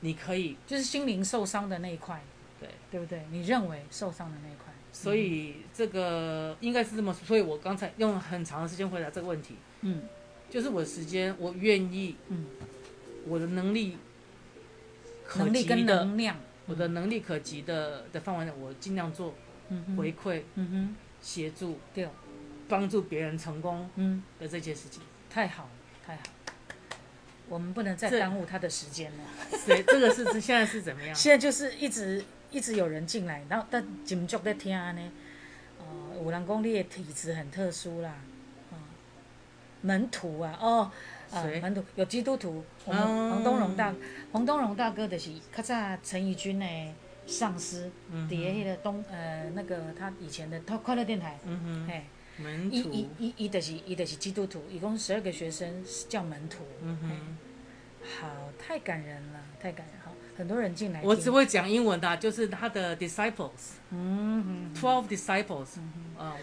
[0.00, 2.22] 你可以就是心灵受伤的那一块，
[2.60, 2.68] 对。
[2.90, 3.22] 对不对？
[3.30, 10.02] 你认为受伤的那一块，所以这个应该是这么说，所以我刚才用很长的时间回答这个问题，嗯。
[10.48, 12.46] 就是我的时间，我愿意，嗯，
[13.26, 13.98] 我的能力
[15.26, 16.36] 可能力跟，能量，
[16.66, 19.34] 我的能力可及的的范围内，我尽量做
[19.70, 19.96] 嗯哼。
[19.96, 22.08] 回馈、嗯哼，协助、对，
[22.68, 25.02] 帮助别人成功嗯，的这些事情。
[25.28, 25.70] 太好了，
[26.06, 26.54] 太好了，
[27.48, 29.24] 我们不能再耽误他的时间了。
[29.66, 31.12] 对，这个是现在是怎么样？
[31.12, 35.12] 现在就是一直一直有人进来，然后但紧足在听呢。
[35.78, 38.14] 呃，有人讲你的体质很特殊啦，
[38.70, 38.74] 啊、
[39.82, 40.90] 门徒啊，哦，
[41.30, 43.30] 呃，门徒有基督徒，我们哦。
[43.30, 43.94] 黄东荣大
[44.32, 46.66] 黄东荣大哥就是较早陈怡君的
[47.26, 47.90] 上司，
[48.28, 52.02] 底下迄个东呃那个他以前的他快乐电台，嗯哼，嘿，
[52.42, 57.36] 门伊伊徒，伊伊就是伊就是基督徒，一共十二个学生叫门徒，嗯哼，
[58.20, 58.28] 好，
[58.58, 59.95] 太感人了，太感人，好，
[60.36, 65.78] 很多人进来，我只会讲英文的啊，就是他的 disciples，嗯嗯 twelve disciples，
[66.18, 66.36] 啊，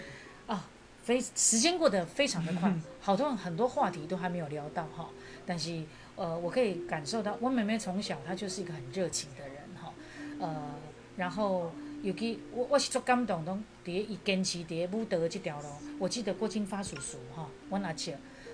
[0.48, 0.68] 啊，
[1.04, 5.10] 非时间过得非常的快，好多很多话题都还没有聊到哈，
[5.46, 5.84] 但是
[6.16, 9.94] 呃，我可以感受到，我妹妹从小她就是一个很热情的人哈，
[10.40, 10.72] 呃，
[11.18, 11.72] 然后
[12.02, 15.68] 尤其我我是足感动，拢伫伊坚持伫武德这条路。
[16.00, 18.14] 我记得郭金发叔叔哈，我拿起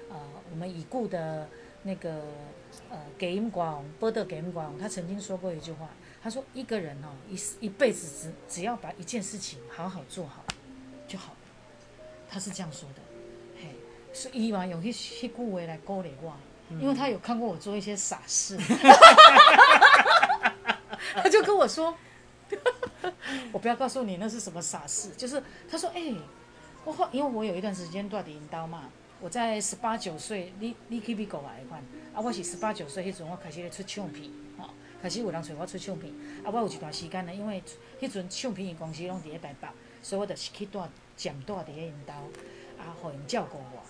[0.09, 0.15] 呃
[0.51, 1.47] 我们已故的
[1.84, 2.23] 那个
[2.89, 5.89] 呃给音广波德给音广，他曾经说过一句话，
[6.21, 10.43] 他说一个人哦一一辈子只只要把一件事情好好做好
[11.07, 11.38] 就好了。
[12.30, 13.01] 他是这样说的，
[13.61, 13.75] 嘿，
[14.13, 16.34] 所以伊嘛用迄迄句话来鼓励我，
[16.80, 18.55] 因为他有看过我做一些傻事，
[21.15, 21.95] 他就跟我说，
[23.51, 26.13] 我不要告诉你那是什么傻事，就是他说，哎、
[26.86, 28.91] 我后因为我有一段时间住伫因兜嘛，
[29.22, 34.70] 我在十八九岁，你你去美国来款，啊，我是十八九岁迄阵我开始咧出唱片，吼、
[35.01, 37.61] 开始有人找我出唱片，啊，我有一段时间呢，因为
[37.99, 39.67] 迄阵唱片公司拢伫咧台北，
[40.01, 40.82] 所以我就是去住
[41.17, 42.13] 暂住伫咧因兜，
[42.82, 43.84] 啊，互因照顾我，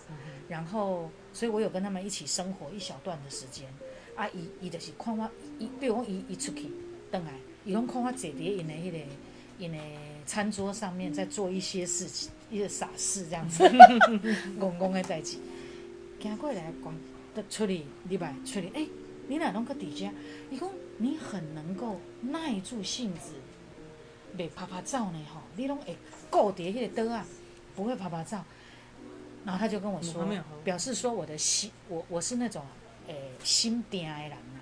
[0.48, 3.68] 然后，所以我有跟他们一起生活一小段的时间，
[4.16, 6.66] 啊，伊伊就是看我，伊比如讲伊伊出去
[7.08, 8.98] 倒来，伊拢看我坐伫因的迄、个
[9.58, 9.78] 因的
[10.26, 13.62] 餐桌上面在做一些事情，一个傻事这样子，
[14.58, 15.38] 戆戆的代志，
[16.20, 16.94] 行过来讲，
[17.34, 18.88] 得出去礼拜出去，诶、
[19.28, 20.10] 你哪拢搁伫遮？
[20.50, 23.32] 伊讲你很能够耐住性子，
[24.36, 25.96] 袂拍拍照呢吼，你拢会
[26.28, 27.24] 顾伫迄个桌啊，
[27.76, 28.44] 不会拍拍照。
[29.44, 30.28] 然后他就跟我说
[30.62, 32.62] 表示说我的心，我我是那种
[33.06, 34.60] 诶、心定的人啊。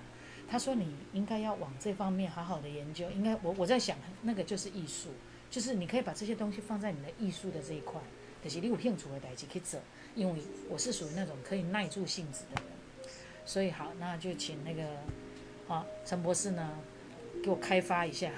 [0.50, 5.08] 他说你应该要往这方面好好的研究，应该我我在想那个就是艺术，
[5.50, 8.00] 就是你可以把这些东西放在你的艺术的这一块，
[8.44, 9.80] 就是你有兴趣的代志去做，
[10.14, 12.70] 因为我是属于那种可以耐住性子的人，
[13.44, 14.82] 所以好，那就请那个
[15.68, 16.70] 啊陈博士呢
[17.42, 18.30] 给我开发一下，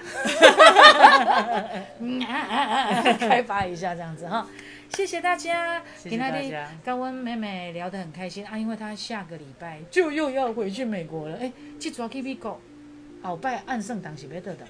[1.99, 4.47] 嗯啊啊啊啊开发一下这样子哈，
[4.95, 6.71] 谢谢大家，谢谢今天的大家。
[6.83, 8.45] 跟温妹妹聊得很开心。
[8.45, 11.37] 啊，因为她下个礼拜就又要回去美国了。
[11.37, 12.59] 哎，去抓 K B 狗，
[13.23, 14.67] 后拜按圣堂是要得的，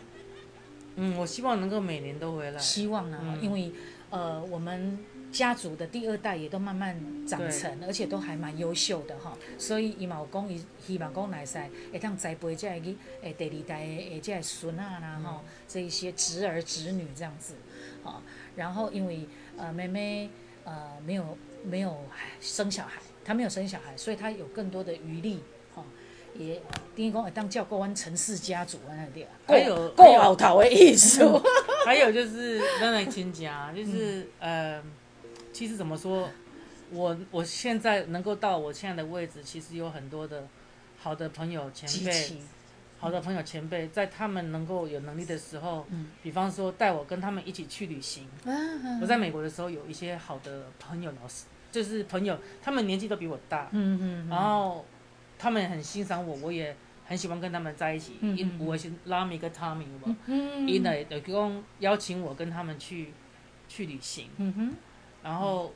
[0.96, 2.60] 嗯，我希望能够每年都回来。
[2.60, 3.72] 希望啊，嗯因为
[4.10, 5.00] 呃，我们
[5.32, 17.54] 家族的第二代也都慢慢长成，而且都还蛮优秀的哈，所以伊嘛有讲，伊希望讲来塞会当栽培这个诶第二代诶这个孙啊啦嗯哈，这一些侄儿侄女这样子，
[18.04, 18.22] 啊，
[18.58, 19.26] 然后因为
[19.58, 20.30] 呃妹妹
[20.66, 22.04] 呃没有没有
[22.42, 25.40] 生小孩，她没有生小孩，所以她有更多的余力
[25.74, 25.86] 哈。
[26.34, 26.62] 也
[26.96, 30.22] 等于讲会当照顾阮陈氏家族安尼对啊，还有够还有。
[30.22, 31.42] 后头的艺术。
[31.86, 34.84] 还有就是让来亲家，就是、嗯呃，
[35.52, 36.30] 其实怎么说，
[36.92, 40.48] 我我现在能够到我现在的位置，其实有很多的
[41.00, 42.38] 好的朋友前辈，
[43.00, 46.12] 好的朋友前辈，在他们能够有能力的时候，嗯。
[46.22, 48.28] 比方说带我跟他们一起去旅行。
[48.46, 48.52] 啊
[49.02, 54.30] 我在美国的时候有一些好的朋友、老师，就是朋友，他们年纪都比我大，嗯嗯。
[54.30, 54.86] 然后
[55.42, 58.14] 他们很欣赏我，我也很喜欢跟他们在一起。
[58.22, 60.16] 因我是拉米跟 Tommy 有无？
[60.28, 60.68] 嗯。
[60.68, 63.08] 因来就讲邀请我跟他们去
[63.68, 64.74] 去旅行，嗯哼。
[65.24, 65.74] 然后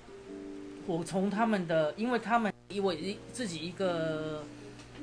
[0.85, 4.43] 我从他们的，因为他们以我一自己一个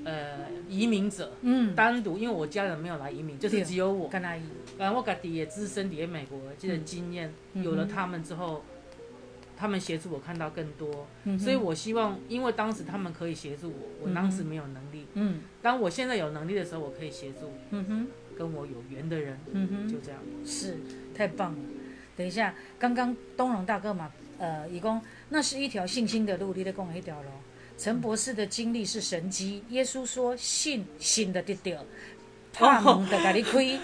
[0.05, 4.43] 呃移民者，嗯，单独因为我家人没有来移民，就是只有我，干阿姨，
[4.79, 8.65] 然后我家己也资深伫美国这个经验，嗯有了他们之后。
[9.63, 15.07] 他们协助我看到更多，嗯所以我希望，因为当时他们可以协助我，我当时没有能力。
[15.15, 18.07] 嗯当我现在有能力的时候，我可以协助嗯哼
[18.37, 20.21] 跟我有缘的人，嗯哼，就这样。
[20.45, 20.79] 是
[21.15, 21.59] 太棒了。
[22.17, 27.29] 等一下，刚刚东荣大哥嘛，呃，以公那是一条信心的路，你在讲一条路。
[27.79, 31.85] 陈博士的经历是神机，耶稣说信信的得到，
[32.53, 33.79] 怕蒙的给你亏，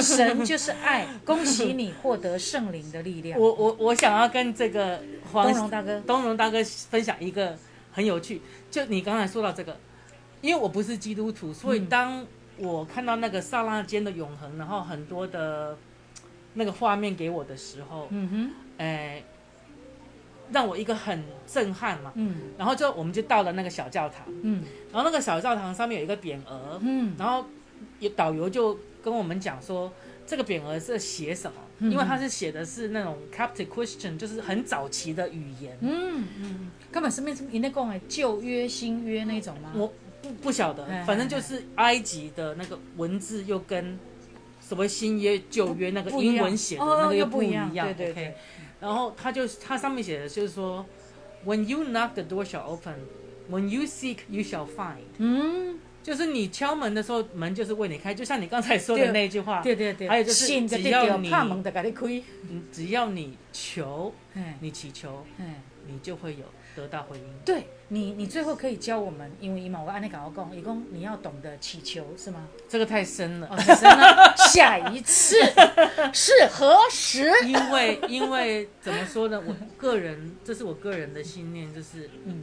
[0.00, 3.38] 神就是爱，恭喜你获得圣灵的力量。
[3.40, 5.00] 我我我想要跟这个
[5.32, 7.56] 黄东荣大哥，东荣大哥分享一个
[7.92, 9.76] 很有趣，就你刚才说到这个，
[10.40, 12.26] 因为我不是基督徒，所以嗯当
[12.58, 15.76] 我看到那个刹那间的永恒，然后很多的
[16.54, 19.22] 那个画面给我的时候，嗯哼，哎、
[20.50, 22.10] 让我一个很震撼嘛。
[22.16, 22.34] 嗯。
[22.58, 24.64] 然后就我们就到了那个小教堂，嗯。
[24.92, 27.14] 然后那个小教堂上面有一个匾额，嗯。
[27.16, 27.44] 然后
[28.00, 29.92] 有导游就跟我们讲说，
[30.26, 31.56] 这个匾额是写什么？
[31.80, 35.78] 嗯因为它是写的是那种 Coptic Christian，就是很早期的语言。
[35.80, 39.70] 嗯嗯，根本是面你那讲的旧约、新约那种吗？
[39.76, 43.96] 我不不晓得哎，反正就是埃及的那个文字又跟
[44.60, 47.86] 所谓新约、旧约那个英文写的哦那个又不一样样。
[47.94, 48.34] 对对
[48.80, 50.84] 然后它就它上面写的就是说
[51.46, 52.94] ，When you knock, the door shall open.
[53.48, 55.06] When you seek, you shall find.
[55.18, 55.78] 嗯，
[56.08, 61.70] 就是你敲门的时候，门就是为你开，就像你刚才说的那句话，对对对，还有就是信只要，你怕蒙的
[62.72, 65.62] 只要你求，哎你祈求，哎。
[65.90, 66.44] 你就会有
[66.76, 67.24] 得到回应。
[67.46, 72.46] 对你，你最后可以教我们，因为伊嘛，我按你跟我讲，一共你要懂得祈求，是吗？
[72.68, 75.36] 这个太深了，哦，深了， 下一次
[76.12, 77.32] 是何时？
[77.46, 79.42] 因为因为怎么说呢？
[79.46, 82.42] 我个人，这是我个人的信念，就是嗯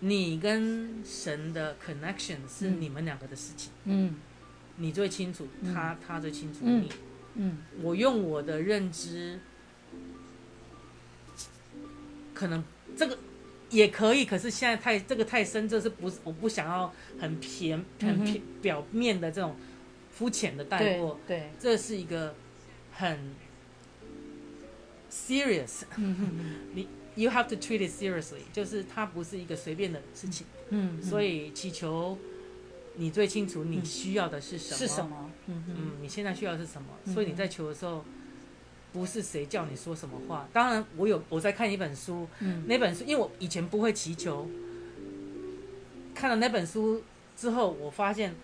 [0.00, 4.16] 你跟神的 connection 是你们两个的事情，嗯。
[4.76, 6.92] 你最清楚，他他最清楚嗯你。
[7.34, 7.58] 嗯。
[7.82, 9.38] 我用我的认知，
[12.32, 12.64] 可能
[12.96, 13.18] 这个
[13.68, 19.54] 也可以，可是现在太这个太深，这是不是我不想要很偏很偏表面的这种
[20.10, 22.34] 肤浅的带过，对，这是一个
[22.92, 23.34] 很
[25.10, 25.82] serious，
[26.74, 32.16] 你 you have to treat it seriously，就是它不是一个随便的事情，嗯，所以祈求
[32.96, 35.06] 你最清楚你需要的是什么，是什？
[35.06, 35.30] 么？
[35.46, 36.88] 嗯你现在需要的是什么？
[37.04, 38.04] 嗯所以你在求的时候，
[38.92, 40.48] 不是谁叫你说什么话。
[40.52, 44.48] 当然，我有我在看一本书，嗯那本书因为我以前不会祈求，
[46.14, 47.02] 看了那本书
[47.36, 48.34] 之后，我发现，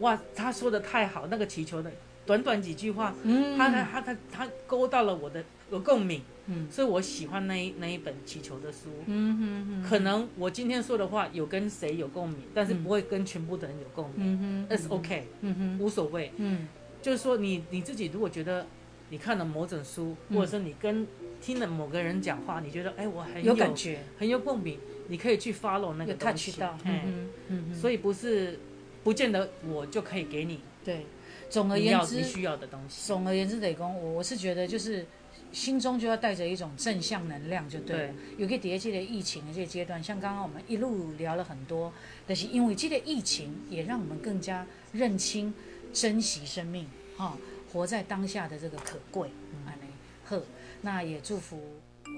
[0.00, 1.90] 哇，他说的太好，那个祈求的
[2.26, 8.88] 短短几句话，嗯，他他他他他勾到了我的有共鸣，嗯所以我喜欢那一那一本祈求的书。
[9.06, 14.16] 嗯嗯嗯，可能我今天说的话有跟谁有共鸣，但是嗯不会跟全部的人有共鸣。
[14.18, 16.32] 嗯哼，那是 OK，嗯哼，无所谓。
[16.36, 16.66] 嗯
[17.00, 18.66] 就是说你你自己如果觉得
[19.08, 21.06] 你看了某种书，嗯或者是你跟
[21.40, 24.78] 听了某个人讲话，你觉得哎我很有感觉，很有共鸣，
[25.08, 28.58] 你可以去 follow 那有个东西 touch 到，哎嗯嗯嗯，所以不是
[29.04, 31.06] 不见得我就可以给你对，
[31.48, 33.06] 总而言之，你需要的东西。
[33.06, 35.06] 总而言之，得讲我我是觉得就是。
[35.52, 38.14] 心中就要带着一种正向能量，就对了。
[38.38, 41.92] 尤其在这个疫情的这个阶段，像刚刚我们一路聊了很多，
[42.26, 45.52] 但是因为这个疫情，也让我们更加认清、
[45.92, 46.86] 珍惜生命，
[47.16, 47.36] 哈、
[47.72, 49.30] 活在当下的这个可贵。
[49.66, 49.92] 安尼
[50.24, 50.38] 好，
[50.80, 52.10] 那也祝福呃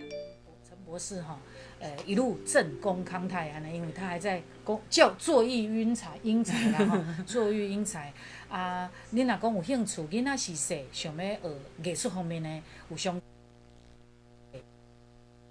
[0.68, 1.40] 陈博士哈，
[1.84, 8.10] 呃一路正宫康泰安呢，因为他还在工叫坐育英才英才啦哈， 坐育英才。
[8.48, 13.20] 啊，你若讲有兴趣，囡仔是细，想要学艺术方面呢，有相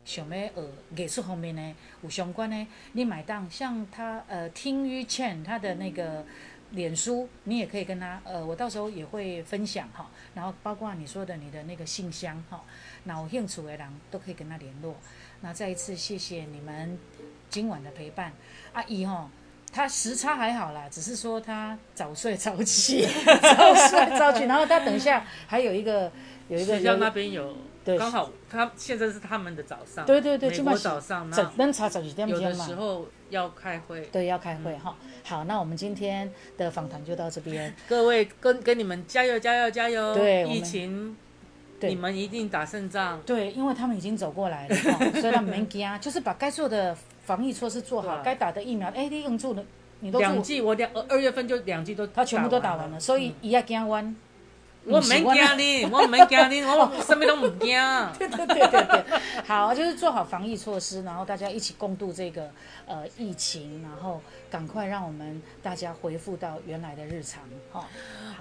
[0.05, 6.25] 想要学艺术方面呢，有相关呢，你买当像他呃听于 Chen 他的那个
[6.73, 12.63] 脸书，你也可以跟他呃，我到时候也会分享哈，然后包括你说的你的那个信箱哈，
[13.05, 14.95] 那我兴趣的人都可以跟他联络。
[15.41, 16.97] 那再一次谢谢你们
[17.49, 18.33] 今晚的陪伴，
[18.73, 19.29] 阿姨哈。
[19.75, 23.07] 他时差还好啦，只是说他早睡早起，
[23.57, 26.11] 早睡早起，然后他等一下还有一个
[26.47, 32.75] 有一个学校那有边有对刚好他现在是他们的早上，对对对，美国早上早那能查早几点有的时。
[32.75, 34.95] 候要开会，对，要开会哈。
[35.23, 37.73] 好，那我们今天的访谈就到这边。
[37.89, 40.13] 各位跟跟你们加油加油加油！
[40.13, 41.17] 对疫情
[41.79, 43.19] 对你们一定打胜仗。
[43.25, 49.65] 对，因为他们已经走过来了，哈所以他们没惊，就是把该做的防疫措施做好，对该打的疫苗，哎，你用住了，
[50.01, 54.15] 你都做，两剂我两呃二月份就两剂都他全部都打完了，所以一要惊完。
[54.85, 57.79] 我唔免惊你，我唔免惊你， 我什么都唔惊。
[58.19, 59.03] 对对对对对，
[59.45, 62.49] 好，就是做好防疫措施，然后大家一起共度这个
[62.85, 64.21] 呃疫情，然后
[64.51, 67.87] 赶快让我们大家恢复到原来的日常，哈、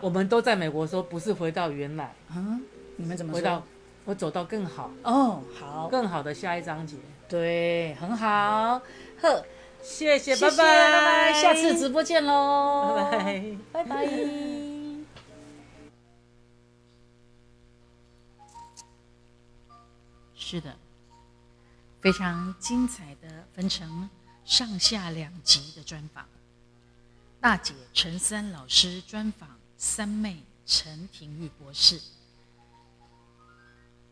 [0.00, 2.60] 我们都在美国说不是回到原来，嗯，
[2.96, 3.62] 你们怎么回到？
[4.04, 6.96] 我走到更好、哦，好，更好的下一章节。
[7.28, 8.82] 对，很好，
[9.20, 9.44] 呵，
[9.80, 11.00] 谢谢，谢谢，拜拜，拜
[11.32, 13.44] 拜，下次直播见喽，拜拜。
[13.72, 14.81] 拜拜。
[20.52, 20.76] 是的，
[22.02, 24.10] 非常精彩的分成
[24.44, 26.28] 上下两集的专访。
[27.40, 29.48] 大姐陈三老师专访
[29.78, 31.98] 三妹陈婷玉博士，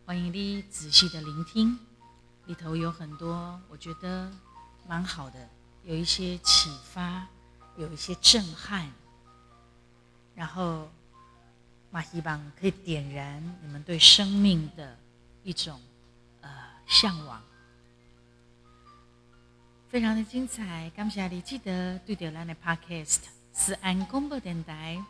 [0.06, 1.78] 欢迎你仔细的聆听，
[2.46, 4.32] 里头有很多我觉得
[4.88, 5.46] 蛮好的，
[5.84, 7.28] 有一些启发，
[7.76, 8.90] 有一些震撼，
[10.34, 10.90] 然后
[11.90, 14.96] 马希望可以点燃你们对生命的
[15.44, 15.78] 一种
[16.40, 16.50] 呃
[16.86, 17.42] 向往，
[19.88, 20.90] 非常的精彩。
[20.96, 23.20] 感谢你，记得对着咱的 Podcast
[23.54, 25.04] 是安公播电台，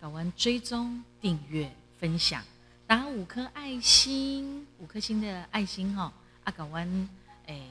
[0.00, 2.42] 搞完追踪、订阅、分享，
[2.86, 6.12] 打五颗爱心，五颗星的爱心哦，
[6.44, 7.08] 啊，搞完
[7.46, 7.66] 诶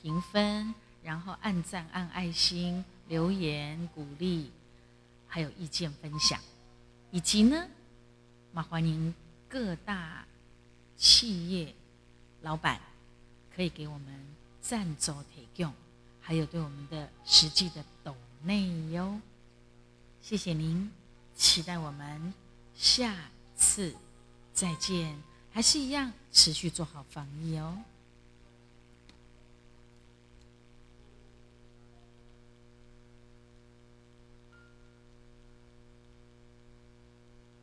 [0.00, 4.50] 评分，然后按赞、按爱心、留言鼓励，
[5.26, 6.40] 还有意见分享，
[7.10, 7.66] 以及呢，
[8.52, 9.14] 麻烦您
[9.48, 10.24] 各大
[10.96, 11.74] 企业
[12.42, 12.80] 老板
[13.54, 14.26] 可以给我们
[14.60, 15.72] 赞助提供，
[16.20, 19.20] 还有对我们的实际的抖内哟。
[20.22, 20.90] 谢谢您，
[21.36, 22.34] 期待我们
[22.76, 23.16] 下
[23.56, 23.94] 次
[24.52, 25.16] 再见，
[25.52, 27.78] 还是一样持续做好防疫哦。